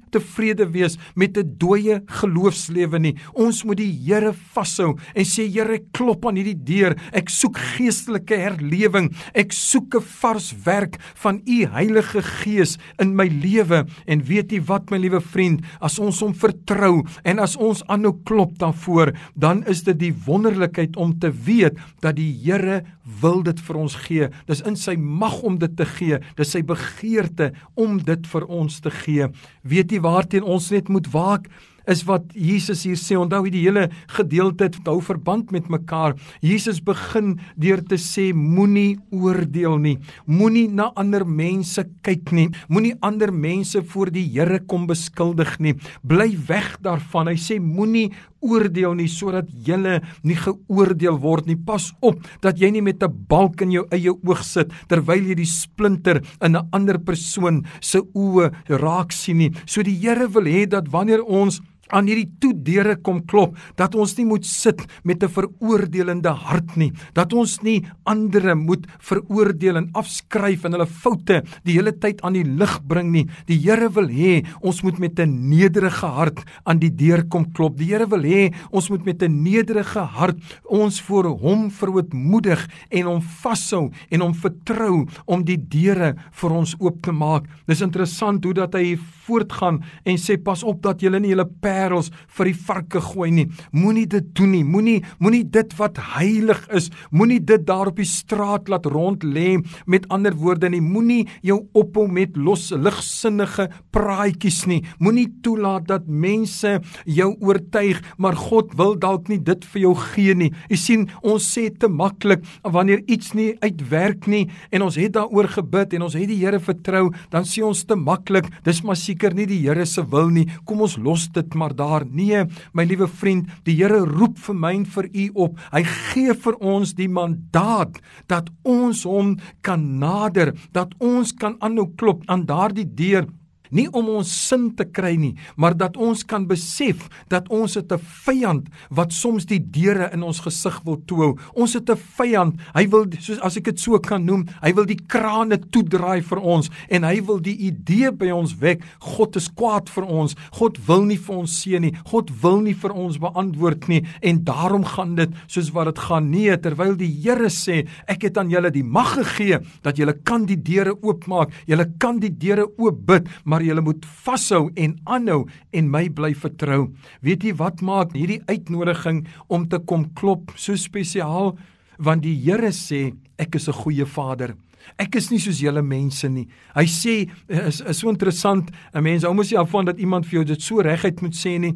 tevrede 0.51 0.71
wees 0.71 0.97
met 1.15 1.37
'n 1.37 1.55
dooie 1.57 2.01
geloofslewe 2.07 2.99
nie. 2.99 3.15
Ons 3.33 3.63
moet 3.63 3.77
die 3.77 3.91
Here 3.91 4.33
vashou 4.33 4.97
en 5.15 5.25
sê 5.25 5.47
Here, 5.51 5.79
klop 5.91 6.25
aan 6.25 6.35
hierdie 6.35 6.63
deur. 6.63 6.95
Ek 7.13 7.29
soek 7.29 7.57
geestelike 7.57 8.35
herlewing. 8.35 9.11
Ek 9.33 9.51
soek 9.51 9.95
'n 9.95 10.01
vars 10.01 10.53
werk 10.65 10.97
van 11.15 11.41
u 11.45 11.65
Heilige 11.65 12.21
Gees 12.21 12.77
in 12.99 13.15
my 13.15 13.27
lewe. 13.27 13.85
En 14.07 14.23
weet 14.23 14.51
jy 14.51 14.61
wat 14.61 14.91
my 14.91 14.97
liewe 14.97 15.21
vriend, 15.21 15.61
as 15.81 15.99
ons 15.99 16.19
hom 16.19 16.33
vertrou 16.33 17.05
en 17.23 17.39
as 17.39 17.55
ons 17.57 17.83
aanhou 17.87 18.13
klop 18.23 18.57
daarvoor, 18.57 19.13
dan 19.35 19.63
is 19.67 19.83
dit 19.83 19.99
die 19.99 20.13
wonderlikheid 20.25 20.97
om 20.97 21.19
te 21.19 21.31
weet 21.31 21.77
dat 22.01 22.15
die 22.15 22.31
Here 22.43 22.83
wil 23.21 23.43
dit 23.43 23.59
vir 23.59 23.75
ons 23.75 23.95
gee. 23.95 24.29
Dis 24.47 24.61
in 24.61 24.75
sy 24.75 24.95
mag 24.95 25.41
om 25.43 25.57
dit 25.57 25.75
te 25.77 25.85
gee. 25.85 26.19
Dis 26.37 26.51
sy 26.51 26.61
begeerte 26.61 27.51
om 27.75 27.97
dit 27.97 28.27
vir 28.27 28.45
ons 28.47 28.79
te 28.81 28.89
gee. 28.89 29.27
Weet 29.63 29.91
jy 29.91 29.99
waarteen 30.01 30.40
ons 30.43 30.71
net 30.71 30.89
moet 30.89 31.07
waak? 31.13 31.49
is 31.89 32.03
wat 32.07 32.33
Jesus 32.35 32.83
hier 32.85 32.99
sê. 32.99 33.17
Onthou 33.19 33.45
die 33.51 33.63
hele 33.63 33.87
gedeelte 34.15 34.67
het 34.69 34.79
hou 34.87 34.99
verband 35.03 35.51
met 35.53 35.69
mekaar. 35.71 36.15
Jesus 36.43 36.81
begin 36.83 37.35
deur 37.59 37.81
te 37.85 37.99
sê 38.01 38.29
moenie 38.35 38.99
oordeel 39.13 39.77
nie. 39.81 39.97
Moenie 40.25 40.67
na 40.69 40.91
ander 40.99 41.25
mense 41.25 41.85
kyk 42.05 42.33
nie. 42.35 42.49
Moenie 42.69 42.95
ander 43.05 43.33
mense 43.33 43.83
voor 43.93 44.11
die 44.13 44.27
Here 44.31 44.61
kom 44.69 44.87
beskuldig 44.89 45.57
nie. 45.59 45.75
Bly 46.07 46.31
weg 46.47 46.77
daarvan. 46.85 47.31
Hy 47.31 47.39
sê 47.39 47.59
moenie 47.61 48.09
oordeel 48.41 48.95
nie 48.95 49.07
sodat 49.07 49.49
jy 49.65 49.77
nie 50.23 50.35
geoordeel 50.35 51.17
word 51.21 51.47
nie. 51.47 51.55
Pas 51.55 51.91
op 52.01 52.19
dat 52.41 52.59
jy 52.59 52.71
nie 52.71 52.81
met 52.81 53.03
'n 53.03 53.25
balk 53.27 53.61
in 53.61 53.71
jou 53.71 53.85
eie 53.91 54.11
oog 54.11 54.43
sit 54.43 54.71
terwyl 54.87 55.23
jy 55.23 55.35
die 55.35 55.45
splinter 55.45 56.21
in 56.41 56.55
'n 56.55 56.67
ander 56.71 56.99
persoon 56.99 57.65
se 57.79 57.99
oë 57.99 58.51
raak 58.67 59.11
sien 59.11 59.37
nie. 59.37 59.51
So 59.65 59.83
die 59.83 59.99
Here 60.01 60.27
wil 60.27 60.45
hê 60.45 60.67
dat 60.67 60.89
wanneer 60.89 61.23
ons 61.23 61.61
aan 61.89 62.07
hierdie 62.07 62.29
toedeure 62.41 62.95
kom 63.03 63.21
klop 63.27 63.57
dat 63.79 63.95
ons 63.99 64.13
nie 64.17 64.25
moet 64.25 64.45
sit 64.45 64.81
met 65.03 65.23
'n 65.23 65.29
veroordelende 65.29 66.29
hart 66.29 66.77
nie 66.77 66.91
dat 67.13 67.33
ons 67.33 67.61
nie 67.63 67.85
ander 68.05 68.55
moet 68.55 68.87
veroordeel 68.99 69.77
en 69.77 69.89
afskryf 69.93 70.65
en 70.65 70.73
hulle 70.73 70.87
foute 70.87 71.41
die 71.63 71.75
hele 71.77 71.91
tyd 71.91 72.21
aan 72.21 72.33
die 72.33 72.43
lig 72.43 72.79
bring 72.87 73.11
nie. 73.11 73.27
Die 73.47 73.59
Here 73.61 73.89
wil 73.89 74.07
hê 74.07 74.45
ons 74.61 74.81
moet 74.83 74.99
met 74.99 75.19
'n 75.19 75.49
nederige 75.49 76.05
hart 76.05 76.39
aan 76.65 76.79
die 76.79 76.89
deur 76.89 77.23
kom 77.27 77.51
klop. 77.51 77.77
Die 77.77 77.91
Here 77.91 78.07
wil 78.07 78.23
hê 78.23 78.53
ons 78.71 78.89
moet 78.89 79.05
met 79.05 79.23
'n 79.23 79.43
nederige 79.43 79.99
hart 79.99 80.37
ons 80.69 81.01
voor 81.01 81.25
hom 81.25 81.69
verootmoedig 81.69 82.67
en 82.91 83.05
hom 83.05 83.21
vashou 83.21 83.91
en 84.09 84.21
hom 84.21 84.33
vertrou 84.33 85.07
om 85.25 85.43
die 85.43 85.57
deure 85.57 86.15
vir 86.31 86.51
ons 86.51 86.75
oop 86.79 87.01
te 87.01 87.11
maak. 87.11 87.45
Dis 87.67 87.81
interessant 87.81 88.43
hoe 88.43 88.53
dat 88.53 88.73
hy 88.73 88.97
voortgaan 89.25 89.83
en 90.05 90.17
sê 90.17 90.37
pas 90.37 90.63
op 90.63 90.81
dat 90.81 91.01
julle 91.01 91.19
nie 91.19 91.29
julle 91.29 91.45
parels 91.81 92.11
vir 92.37 92.51
die 92.51 92.57
varke 92.67 93.01
gooi 93.01 93.31
nie. 93.33 93.47
Moenie 93.73 94.07
dit 94.09 94.31
doen 94.37 94.53
nie. 94.53 94.63
Moenie 94.67 94.99
moenie 95.21 95.43
dit 95.49 95.73
wat 95.79 95.99
heilig 96.15 96.61
is, 96.75 96.89
moenie 97.11 97.39
dit 97.39 97.63
daar 97.67 97.91
op 97.91 97.99
die 97.99 98.07
straat 98.07 98.69
laat 98.71 98.87
rond 98.91 99.23
lê. 99.25 99.57
Met 99.89 100.07
ander 100.13 100.35
woorde 100.37 100.69
nie, 100.71 100.81
moenie 100.81 101.25
jou 101.45 101.61
ophou 101.77 102.07
met 102.11 102.37
los 102.37 102.69
ligsinnige 102.71 103.67
praatjies 103.95 104.63
nie. 104.69 104.81
Moenie 105.01 105.27
toelaat 105.45 105.87
dat 105.89 106.07
mense 106.07 106.77
jou 107.05 107.29
oortuig, 107.41 108.01
maar 108.21 108.37
God 108.37 108.75
wil 108.79 108.95
dalk 108.99 109.29
nie 109.31 109.39
dit 109.41 109.65
vir 109.73 109.85
jou 109.85 109.93
gee 110.13 110.35
nie. 110.37 110.51
Jy 110.71 110.79
sien, 110.79 111.07
ons 111.23 111.45
sê 111.45 111.67
te 111.71 111.89
maklik 111.91 112.45
wanneer 112.63 113.03
iets 113.11 113.33
nie 113.37 113.51
uitwerk 113.63 114.27
nie 114.31 114.45
en 114.71 114.85
ons 114.85 114.97
het 114.99 115.13
daaroor 115.15 115.49
gebid 115.57 115.95
en 115.97 116.07
ons 116.07 116.17
het 116.17 116.29
die 116.29 116.39
Here 116.41 116.57
vertrou, 116.63 117.11
dan 117.29 117.45
sê 117.45 117.61
ons 117.63 117.83
te 117.85 117.95
maklik, 117.95 118.47
dis 118.65 118.79
maar 118.85 118.97
seker 118.97 119.35
nie 119.37 119.45
die 119.49 119.59
Here 119.61 119.85
se 119.85 120.03
wil 120.09 120.31
nie. 120.33 120.47
Kom 120.67 120.81
ons 120.85 120.97
los 121.01 121.27
dit 121.35 121.57
maar 121.61 121.75
daar. 121.77 122.05
Nee, 122.09 122.45
my 122.73 122.85
liewe 122.89 123.07
vriend, 123.07 123.49
die 123.67 123.77
Here 123.77 124.01
roep 124.05 124.39
vir 124.41 124.57
my 124.57 124.73
en 124.79 124.87
vir 124.95 125.09
u 125.13 125.27
op. 125.45 125.59
Hy 125.71 125.83
gee 125.87 126.35
vir 126.45 126.57
ons 126.73 126.95
die 126.97 127.09
mandaat 127.11 128.01
dat 128.31 128.49
ons 128.67 129.05
hom 129.09 129.35
kan 129.65 129.85
nader, 130.01 130.55
dat 130.73 130.95
ons 130.99 131.33
kan 131.37 131.59
aanhou 131.61 131.91
klop 131.97 132.25
aan 132.27 132.47
daardie 132.49 132.87
deur 132.87 133.29
nie 133.71 133.87
om 133.91 134.09
ons 134.17 134.31
sin 134.47 134.69
te 134.75 134.85
kry 134.85 135.15
nie, 135.19 135.33
maar 135.55 135.75
dat 135.77 135.97
ons 135.97 136.23
kan 136.27 136.45
besef 136.47 137.07
dat 137.31 137.49
ons 137.49 137.75
het 137.75 137.91
'n 137.91 137.99
vyand 138.25 138.67
wat 138.89 139.11
soms 139.13 139.45
die 139.45 139.59
deure 139.59 140.09
in 140.13 140.23
ons 140.23 140.39
gesig 140.39 140.81
wil 140.85 141.01
toe. 141.05 141.35
Ons 141.55 141.73
het 141.73 141.89
'n 141.89 141.97
vyand. 141.97 142.59
Hy 142.73 142.87
wil 142.89 143.05
soos 143.19 143.39
as 143.39 143.57
ek 143.57 143.63
dit 143.63 143.79
so 143.79 143.99
kan 143.99 144.25
noem, 144.25 144.45
hy 144.61 144.73
wil 144.73 144.85
die 144.85 144.99
krane 145.07 145.57
toedraai 145.57 146.21
vir 146.21 146.39
ons 146.39 146.69
en 146.89 147.03
hy 147.03 147.21
wil 147.21 147.39
die 147.39 147.57
idee 147.57 148.11
by 148.11 148.31
ons 148.31 148.53
wek 148.59 148.81
God 148.99 149.35
is 149.35 149.49
kwaad 149.49 149.89
vir 149.89 150.03
ons. 150.05 150.35
God 150.51 150.77
wil 150.87 151.05
nie 151.05 151.17
vir 151.17 151.35
ons 151.35 151.63
seën 151.63 151.81
nie. 151.81 151.93
God 152.05 152.29
wil 152.41 152.61
nie 152.61 152.73
vir 152.73 152.91
ons 152.91 153.17
beantwoord 153.17 153.87
nie 153.87 154.05
en 154.21 154.43
daarom 154.43 154.83
gaan 154.83 155.15
dit 155.15 155.29
soos 155.47 155.71
wat 155.73 155.85
dit 155.85 155.99
gaan 155.99 156.29
nie 156.31 156.57
terwyl 156.57 156.95
die 156.95 157.11
Here 157.21 157.49
sê 157.49 157.87
ek 158.07 158.23
het 158.23 158.37
aan 158.37 158.49
julle 158.49 158.71
die 158.71 158.83
mag 158.83 159.11
gegee 159.15 159.59
dat 159.83 159.99
julle 159.99 160.15
kan 160.25 160.45
die 160.49 160.57
deure 160.57 160.95
oopmaak. 161.01 161.51
Julle 161.69 161.87
kan 162.01 162.19
die 162.21 162.31
deure 162.31 162.67
oop 162.77 163.05
bid, 163.07 163.29
maar 163.45 163.60
julle 163.63 163.81
moet 163.81 164.05
vashou 164.25 164.69
en 164.75 164.95
aanhou 165.05 165.45
en 165.73 165.91
my 165.91 166.09
bly 166.09 166.33
vertrou. 166.33 166.89
Weet 167.21 167.43
jy 167.43 167.53
wat 167.59 167.81
maak 167.81 168.15
hierdie 168.17 168.41
uitnodiging 168.47 169.25
om 169.47 169.67
te 169.67 169.79
kom 169.79 170.07
klop 170.13 170.51
so 170.55 170.75
spesiaal? 170.75 171.55
Want 172.01 172.23
die 172.23 172.35
Here 172.35 172.71
sê 172.71 173.13
ek 173.37 173.55
is 173.55 173.67
'n 173.67 173.73
goeie 173.73 174.05
Vader. 174.05 174.55
Ek 174.97 175.15
is 175.15 175.29
nie 175.31 175.39
soos 175.39 175.61
julle 175.61 175.81
mense 175.81 176.27
nie. 176.29 176.47
Hy 176.75 176.85
sê 176.85 177.29
is 177.47 177.81
is 177.81 177.99
so 177.99 178.09
interessant. 178.09 178.71
'n 178.93 179.03
Mens 179.03 179.23
ou 179.23 179.33
moet 179.33 179.49
jy 179.49 179.57
afvang 179.57 179.85
dat 179.85 179.99
iemand 179.99 180.25
vir 180.25 180.39
jou 180.39 180.45
dit 180.45 180.61
so 180.61 180.81
reguit 180.81 181.21
moet 181.21 181.33
sê 181.33 181.59
nie. 181.59 181.73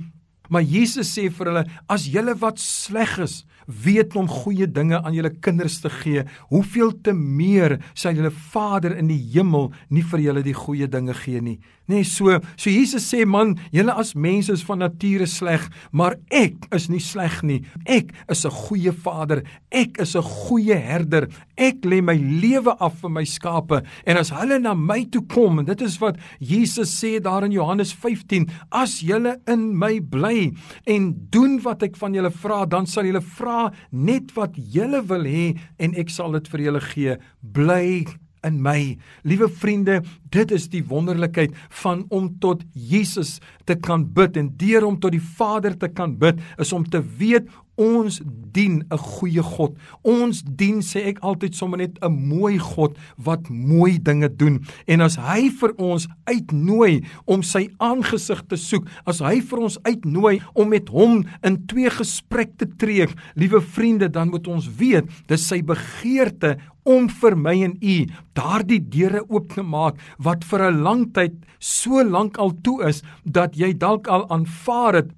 Maar 0.50 0.66
Jesus 0.66 1.12
sê 1.16 1.30
vir 1.30 1.52
hulle 1.52 1.66
as 1.92 2.08
julle 2.12 2.36
wat 2.42 2.60
sleg 2.62 3.18
is, 3.24 3.44
weet 3.66 4.16
om 4.16 4.28
goeie 4.30 4.68
dinge 4.70 5.00
aan 5.02 5.16
julle 5.16 5.32
kinders 5.42 5.80
te 5.82 5.90
gee, 5.90 6.26
hoeveel 6.52 6.94
te 7.02 7.14
meer 7.18 7.80
sal 7.98 8.18
julle 8.18 8.34
Vader 8.54 8.98
in 9.00 9.10
die 9.10 9.22
hemel 9.34 9.72
nie 9.90 10.06
vir 10.06 10.22
julle 10.28 10.44
die 10.46 10.58
goeie 10.58 10.88
dinge 10.92 11.16
gee 11.18 11.42
nie. 11.42 11.58
Nee, 11.88 12.04
so, 12.04 12.39
so 12.58 12.71
Jesus 12.71 13.06
sê 13.12 13.26
man, 13.30 13.54
julle 13.69 13.93
as 13.93 14.15
mense 14.17 14.50
is 14.50 14.63
van 14.65 14.82
nature 14.82 15.28
sleg, 15.30 15.67
maar 15.93 16.15
ek 16.34 16.65
is 16.74 16.88
nie 16.89 17.02
sleg 17.04 17.43
nie. 17.45 17.60
Ek 17.86 18.10
is 18.32 18.45
'n 18.45 18.50
goeie 18.50 18.91
Vader. 18.91 19.43
Ek 19.71 20.00
is 20.02 20.15
'n 20.15 20.24
goeie 20.24 20.74
herder. 20.74 21.28
Ek 21.56 21.86
lê 21.86 22.02
my 22.02 22.15
lewe 22.15 22.74
af 22.80 23.02
vir 23.02 23.10
my 23.10 23.24
skape 23.24 23.84
en 24.06 24.17
as 24.17 24.32
hulle 24.32 24.60
na 24.60 24.74
my 24.74 25.06
toe 25.06 25.21
kom, 25.21 25.60
en 25.60 25.65
dit 25.65 25.82
is 25.82 25.98
wat 26.02 26.17
Jesus 26.39 26.89
sê 26.89 27.21
daar 27.21 27.43
in 27.43 27.52
Johannes 27.52 27.93
15, 27.93 28.50
as 28.71 29.02
julle 29.02 29.39
in 29.48 29.78
my 29.78 30.00
bly 30.00 30.52
en 30.88 31.13
doen 31.30 31.62
wat 31.62 31.84
ek 31.84 31.95
van 31.98 32.13
julle 32.13 32.32
vra, 32.32 32.65
dan 32.65 32.86
sal 32.88 33.04
julle 33.04 33.21
vra 33.21 33.71
net 33.91 34.34
wat 34.36 34.56
julle 34.56 35.02
wil 35.08 35.24
hê 35.24 35.56
en 35.80 35.93
ek 35.95 36.10
sal 36.10 36.32
dit 36.32 36.48
vir 36.48 36.60
julle 36.60 36.82
gee. 36.82 37.17
Bly 37.43 38.06
in 38.46 38.62
my. 38.62 38.96
Liewe 39.24 39.50
vriende, 39.50 40.02
dit 40.30 40.52
is 40.52 40.70
die 40.70 40.84
wonderlikheid 40.88 41.56
van 41.82 42.06
om 42.10 42.30
tot 42.40 42.64
Jesus 42.74 43.40
te 43.66 43.76
kan 43.76 44.06
bid 44.14 44.38
en 44.38 44.54
deur 44.58 44.86
om 44.86 45.00
tot 45.00 45.16
die 45.16 45.24
Vader 45.24 45.78
te 45.78 45.90
kan 45.90 46.18
bid 46.22 46.42
is 46.62 46.74
om 46.74 46.86
te 46.86 47.02
weet 47.18 47.50
Ons 47.76 48.22
dien 48.56 48.86
'n 48.88 48.98
goeie 48.98 49.44
God. 49.44 49.76
Ons 50.02 50.44
dien 50.48 50.80
sê 50.80 51.12
ek 51.12 51.20
altyd 51.20 51.56
sommer 51.56 51.78
net 51.78 52.00
'n 52.02 52.12
mooi 52.12 52.58
God 52.58 52.98
wat 53.18 53.50
mooi 53.50 54.00
dinge 54.00 54.30
doen. 54.30 54.64
En 54.88 55.02
as 55.02 55.16
hy 55.16 55.50
vir 55.50 55.74
ons 55.78 56.08
uitnooi 56.24 57.04
om 57.26 57.44
sy 57.44 57.70
aangesig 57.78 58.48
te 58.48 58.56
soek, 58.56 58.88
as 59.06 59.20
hy 59.20 59.42
vir 59.42 59.60
ons 59.60 59.78
uitnooi 59.84 60.42
om 60.54 60.70
met 60.70 60.88
hom 60.90 61.26
in 61.44 61.66
twee 61.68 61.90
gesprek 61.90 62.58
te 62.58 62.66
tree, 62.78 63.08
liewe 63.36 63.62
vriende, 63.62 64.10
dan 64.10 64.30
moet 64.30 64.48
ons 64.48 64.70
weet 64.78 65.06
dis 65.28 65.48
sy 65.48 65.62
begeerte 65.62 66.58
om 66.86 67.10
vir 67.10 67.36
my 67.36 67.56
en 67.67 67.76
u 67.82 67.98
daardie 68.38 68.80
deure 68.80 69.26
oop 69.28 69.54
te 69.54 69.63
maak 69.63 70.00
wat 70.17 70.43
vir 70.43 70.71
'n 70.71 70.84
lang 70.88 71.13
tyd 71.13 71.34
so 71.60 72.04
lank 72.04 72.38
al 72.38 72.52
toe 72.63 72.84
is 72.89 73.04
dat 73.26 73.58
jy 73.58 73.74
dalk 73.74 74.08
al 74.08 74.30
aanvaar 74.30 74.93
het 74.95 75.10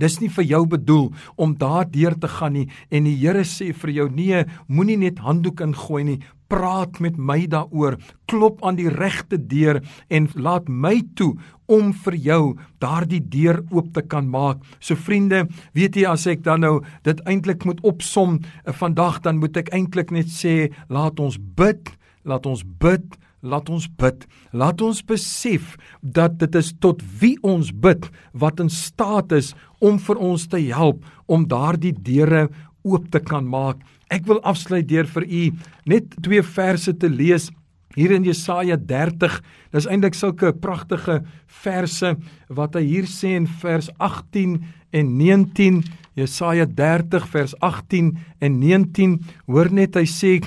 Dis 0.00 0.20
nie 0.20 0.30
vir 0.32 0.44
jou 0.44 0.66
bedoel 0.66 1.10
om 1.36 1.56
daardeur 1.58 2.14
te 2.18 2.28
gaan 2.28 2.54
nie 2.56 2.68
en 2.90 3.04
die 3.04 3.16
Here 3.20 3.44
sê 3.44 3.72
vir 3.74 3.90
jou 3.90 4.08
nee, 4.08 4.44
moenie 4.68 4.96
net 4.96 5.18
handdoek 5.18 5.60
ingooi 5.60 6.04
nie. 6.04 6.20
Praat 6.50 6.98
met 7.00 7.16
my 7.16 7.44
daaroor. 7.50 7.96
Klop 8.30 8.64
aan 8.66 8.78
die 8.78 8.90
regte 8.90 9.38
deur 9.38 9.80
en 10.10 10.28
laat 10.34 10.68
my 10.68 10.98
toe 11.14 11.32
om 11.70 11.92
vir 12.04 12.16
jou 12.18 12.42
daardie 12.82 13.22
deur 13.22 13.62
oop 13.70 13.92
te 13.94 14.02
kan 14.02 14.26
maak. 14.30 14.58
So 14.82 14.98
vriende, 14.98 15.46
weet 15.78 15.96
jy 15.96 16.08
as 16.10 16.26
ek 16.30 16.42
dan 16.46 16.64
nou 16.66 16.80
dit 17.06 17.22
eintlik 17.30 17.64
moet 17.68 17.80
opsom 17.86 18.40
eh, 18.40 18.74
vandag 18.74 19.22
dan 19.22 19.38
moet 19.38 19.62
ek 19.62 19.70
eintlik 19.76 20.10
net 20.10 20.30
sê 20.34 20.72
laat 20.90 21.22
ons 21.22 21.38
bid, 21.38 21.94
laat 22.26 22.46
ons 22.50 22.66
bid 22.82 23.20
Laat 23.40 23.70
ons 23.72 23.86
bid. 23.96 24.26
Laat 24.52 24.82
ons 24.84 24.98
besef 25.08 25.76
dat 26.00 26.36
dit 26.42 26.56
is 26.60 26.74
tot 26.84 27.00
wie 27.20 27.38
ons 27.46 27.70
bid 27.72 28.04
wat 28.36 28.60
in 28.60 28.68
staat 28.68 29.32
is 29.32 29.54
om 29.80 29.96
vir 29.96 30.20
ons 30.20 30.44
te 30.52 30.60
help 30.68 31.06
om 31.24 31.46
daardie 31.48 31.94
deure 31.96 32.48
oop 32.82 33.10
te 33.12 33.20
kan 33.20 33.46
maak. 33.46 33.80
Ek 34.10 34.26
wil 34.26 34.40
afsluit 34.46 34.88
deur 34.88 35.06
vir 35.06 35.26
u 35.26 35.44
net 35.90 36.14
twee 36.22 36.42
verse 36.42 36.92
te 36.98 37.08
lees 37.08 37.50
hier 37.94 38.12
in 38.14 38.24
Jesaja 38.26 38.76
30. 38.76 39.40
Dis 39.74 39.86
eintlik 39.90 40.14
sulke 40.18 40.52
pragtige 40.54 41.20
verse 41.62 42.14
wat 42.48 42.78
hy 42.78 42.84
hier 42.86 43.08
sê 43.10 43.34
in 43.38 43.48
vers 43.62 43.90
18 43.98 44.58
en 44.94 45.16
19. 45.18 45.82
Jesaja 46.18 46.66
30 46.66 47.26
vers 47.30 47.54
18 47.60 48.12
en 48.40 48.58
19. 48.62 49.18
Hoor 49.50 49.70
net 49.74 49.98
hy 49.98 50.06
sê 50.10 50.38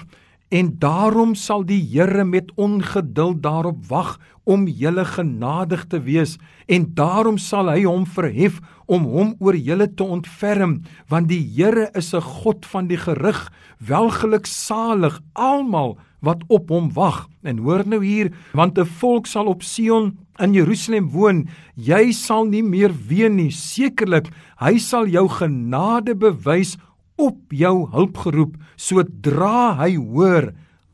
En 0.53 0.75
daarom 0.77 1.33
sal 1.33 1.63
die 1.65 1.81
Here 1.81 2.23
met 2.23 2.51
ongeduld 2.61 3.41
daarop 3.41 3.87
wag 3.89 4.19
om 4.45 4.67
julle 4.67 5.05
genadig 5.05 5.87
te 5.89 5.97
wees. 6.05 6.37
En 6.69 6.85
daarom 6.93 7.39
sal 7.41 7.71
hy 7.71 7.87
hom 7.87 8.05
verhef 8.05 8.59
om 8.85 9.07
hom 9.09 9.33
oor 9.41 9.57
julle 9.57 9.87
te 9.89 10.05
ontferm 10.05 10.83
want 11.09 11.31
die 11.31 11.41
Here 11.41 11.89
is 11.97 12.13
'n 12.13 12.21
God 12.21 12.65
van 12.69 12.87
die 12.87 13.01
gerig 13.01 13.49
welgeluksalig 13.79 15.21
almal 15.33 15.97
wat 16.21 16.43
op 16.47 16.69
hom 16.69 16.93
wag. 16.93 17.27
En 17.41 17.57
hoor 17.57 17.83
nou 17.87 18.05
hier 18.05 18.31
want 18.53 18.77
'n 18.77 18.85
volk 18.85 19.25
sal 19.25 19.45
op 19.45 19.63
Sion 19.63 20.17
in 20.37 20.53
Jerusalem 20.53 21.09
woon. 21.09 21.49
Jy 21.75 22.11
sal 22.11 22.45
nie 22.45 22.63
meer 22.63 22.91
ween 23.07 23.35
nie. 23.35 23.51
Sekerlik 23.51 24.29
hy 24.59 24.77
sal 24.77 25.07
jou 25.07 25.27
genade 25.29 26.15
bewys 26.15 26.77
op 27.21 27.53
jou 27.53 27.75
hulp 27.93 28.17
geroep 28.25 28.57
sodra 28.75 29.73
hy 29.81 29.95
hoor 29.97 30.51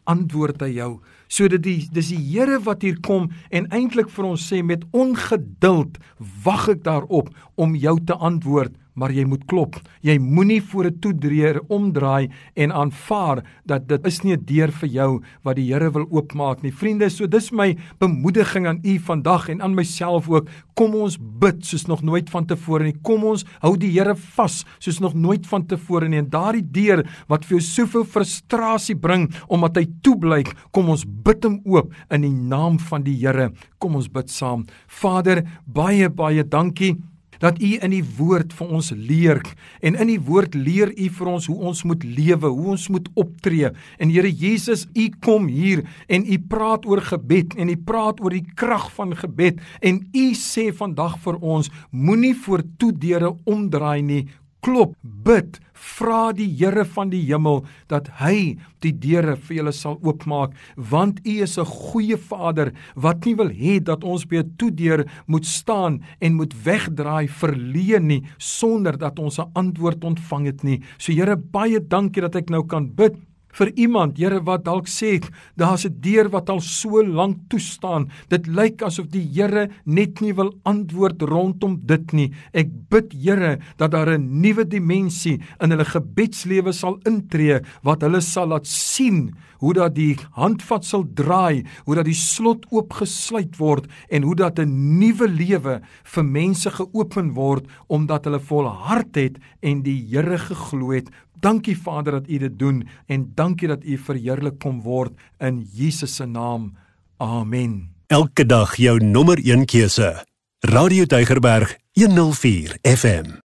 antwoord 0.09 0.63
hy 0.65 0.73
jou. 0.79 0.91
Sodat 1.29 1.61
die 1.65 1.83
dis 1.93 2.09
die 2.09 2.21
Here 2.31 2.57
wat 2.65 2.81
hier 2.85 2.97
kom 3.05 3.29
en 3.53 3.69
eintlik 3.75 4.09
vir 4.09 4.31
ons 4.31 4.47
sê 4.49 4.63
met 4.65 4.85
ongeduld 4.91 5.99
wag 6.45 6.69
ek 6.73 6.83
daarop 6.87 7.29
om 7.55 7.77
jou 7.77 7.95
te 8.01 8.17
antwoord 8.17 8.73
maar 8.99 9.13
jy 9.15 9.23
moet 9.27 9.45
klop. 9.49 9.77
Jy 10.03 10.17
moenie 10.19 10.59
voor 10.61 10.85
'n 10.89 10.99
toedreer 10.99 11.61
omdraai 11.67 12.29
en 12.55 12.71
aanvaar 12.71 13.43
dat 13.65 13.87
dit 13.87 14.05
is 14.05 14.23
nie 14.23 14.33
'n 14.33 14.45
deur 14.45 14.71
vir 14.71 14.89
jou 14.89 15.21
wat 15.43 15.55
die 15.55 15.69
Here 15.69 15.91
wil 15.91 16.07
oopmaak 16.09 16.61
nie. 16.61 16.71
Vriende, 16.71 17.09
so 17.09 17.27
dis 17.27 17.51
my 17.51 17.77
bemoediging 17.99 18.67
aan 18.67 18.79
u 18.83 18.99
vandag 18.99 19.49
en 19.49 19.61
aan 19.61 19.75
myself 19.75 20.29
ook. 20.29 20.47
Kom 20.73 20.95
ons 20.95 21.17
bid 21.39 21.65
soos 21.65 21.87
nog 21.87 22.01
nooit 22.01 22.29
vantevore 22.29 22.83
nie. 22.83 22.95
Kom 23.01 23.23
ons 23.23 23.45
hou 23.61 23.77
die 23.77 23.91
Here 23.91 24.15
vas 24.15 24.65
soos 24.79 24.99
nog 24.99 25.13
nooit 25.13 25.47
vantevore 25.47 26.07
nie. 26.07 26.19
En 26.19 26.29
daardie 26.29 26.71
deur 26.71 27.05
wat 27.27 27.45
vir 27.45 27.57
jou 27.57 27.61
soveel 27.61 28.05
frustrasie 28.05 28.95
bring 28.95 29.31
omdat 29.47 29.77
hy 29.77 29.85
toeblyk, 30.01 30.55
kom 30.71 30.89
ons 30.89 31.05
bid 31.05 31.43
hom 31.43 31.61
oop 31.65 31.93
in 32.11 32.21
die 32.21 32.31
naam 32.31 32.79
van 32.79 33.03
die 33.03 33.15
Here. 33.15 33.51
Kom 33.77 33.95
ons 33.95 34.07
bid 34.07 34.29
saam. 34.29 34.65
Vader, 34.87 35.43
baie 35.65 36.09
baie 36.09 36.43
dankie 36.43 36.97
dat 37.39 37.61
u 37.61 37.71
in 37.79 37.93
die 37.93 38.03
woord 38.17 38.53
vir 38.55 38.73
ons 38.79 38.91
leer 38.95 39.41
en 39.85 39.95
in 39.95 40.11
die 40.11 40.19
woord 40.19 40.55
leer 40.55 40.91
u 40.91 41.09
vir 41.17 41.31
ons 41.31 41.47
hoe 41.49 41.57
ons 41.71 41.83
moet 41.87 42.03
lewe, 42.03 42.51
hoe 42.51 42.73
ons 42.75 42.87
moet 42.91 43.07
optree. 43.19 43.71
En 43.97 44.11
Here 44.11 44.31
Jesus, 44.31 44.87
u 44.93 45.07
kom 45.23 45.47
hier 45.47 45.85
en 46.07 46.25
u 46.25 46.39
praat 46.51 46.85
oor 46.89 47.01
gebed 47.01 47.55
en 47.57 47.71
u 47.71 47.77
praat 47.77 48.19
oor 48.23 48.35
die 48.35 48.45
krag 48.55 48.89
van 48.97 49.15
gebed 49.17 49.61
en 49.79 50.01
u 50.13 50.25
sê 50.37 50.69
vandag 50.75 51.19
vir 51.23 51.39
ons 51.39 51.71
moenie 51.91 52.35
voor 52.35 52.65
toedeure 52.81 53.35
omdraai 53.49 54.01
nie 54.03 54.23
klop, 54.61 54.95
bid, 55.03 55.59
vra 55.79 56.31
die 56.35 56.47
Here 56.59 56.83
van 56.85 57.11
die 57.11 57.21
hemel 57.23 57.61
dat 57.91 58.09
hy 58.19 58.57
die 58.83 58.91
deure 58.91 59.35
vir 59.37 59.59
julle 59.59 59.73
sal 59.75 59.97
oopmaak, 60.03 60.55
want 60.75 61.21
U 61.25 61.33
is 61.43 61.57
'n 61.57 61.65
goeie 61.65 62.17
Vader 62.17 62.73
wat 62.95 63.25
nie 63.25 63.35
wil 63.35 63.49
hê 63.49 63.79
dat 63.79 64.03
ons 64.03 64.25
by 64.25 64.37
'n 64.37 64.55
toedeur 64.57 65.05
moet 65.27 65.45
staan 65.45 66.01
en 66.21 66.35
moet 66.35 66.53
wegdraai 66.63 67.27
verleen 67.27 68.07
nie 68.07 68.23
sonder 68.37 68.97
dat 68.97 69.19
ons 69.19 69.39
'n 69.39 69.51
antwoord 69.53 70.03
ontvang 70.03 70.45
het 70.45 70.63
nie. 70.63 70.81
So 70.97 71.13
Here, 71.13 71.35
baie 71.35 71.79
dankie 71.79 72.21
dat 72.21 72.35
ek 72.35 72.49
nou 72.49 72.63
kan 72.63 72.95
bid 72.95 73.15
vir 73.53 73.71
iemand, 73.75 74.17
Here, 74.17 74.39
wat 74.45 74.65
dalk 74.65 74.87
sê 74.87 75.19
daar's 75.57 75.85
'n 75.85 75.99
deur 76.01 76.29
wat 76.29 76.49
al 76.49 76.61
so 76.61 77.01
lank 77.03 77.49
toe 77.49 77.59
staan. 77.59 78.09
Dit 78.29 78.47
lyk 78.47 78.81
asof 78.81 79.07
die 79.09 79.27
Here 79.33 79.69
net 79.85 80.21
nie 80.21 80.33
wil 80.33 80.53
antwoord 80.63 81.21
rondom 81.21 81.79
dit 81.85 82.13
nie. 82.13 82.31
Ek 82.53 82.67
bid, 82.89 83.13
Here, 83.13 83.59
dat 83.77 83.91
daar 83.91 84.17
'n 84.17 84.41
nuwe 84.41 84.65
dimensie 84.65 85.39
in 85.59 85.71
hulle 85.71 85.85
gebedslewe 85.85 86.73
sal 86.73 86.99
intree 87.05 87.61
wat 87.83 88.01
hulle 88.01 88.21
sal 88.21 88.47
laat 88.47 88.67
sien 88.67 89.33
hoe 89.59 89.73
dat 89.75 89.95
die 89.95 90.15
handvat 90.37 90.85
sal 90.87 91.03
draai, 91.03 91.65
hoe 91.85 91.95
dat 91.99 92.07
die 92.07 92.17
slot 92.17 92.65
oopgesluit 92.71 93.57
word 93.59 93.89
en 94.09 94.23
hoe 94.23 94.35
dat 94.35 94.59
'n 94.59 94.99
nuwe 94.99 95.27
lewe 95.27 95.81
vir 96.03 96.23
mense 96.23 96.69
geopen 96.69 97.33
word 97.33 97.65
omdat 97.87 98.25
hulle 98.25 98.39
volhard 98.39 99.15
het 99.15 99.37
en 99.61 99.81
die 99.83 99.99
Here 100.09 100.37
geglo 100.37 100.91
het 100.91 101.09
Dankie 101.39 101.77
Vader 101.77 102.11
dat 102.11 102.29
U 102.29 102.37
dit 102.37 102.59
doen 102.59 102.87
en 103.05 103.31
dankie 103.35 103.67
dat 103.67 103.83
U 103.83 103.97
verheerlik 103.97 104.59
kom 104.59 104.81
word 104.81 105.11
in 105.37 105.67
Jesus 105.73 106.15
se 106.15 106.25
naam. 106.25 106.77
Amen. 107.17 107.95
Elke 108.07 108.45
dag 108.45 108.75
jou 108.75 108.99
nommer 109.03 109.37
1 109.37 109.65
keuse. 109.65 110.25
Radio 110.59 111.05
Deugerberg 111.05 111.77
104 111.93 112.77
FM. 112.81 113.37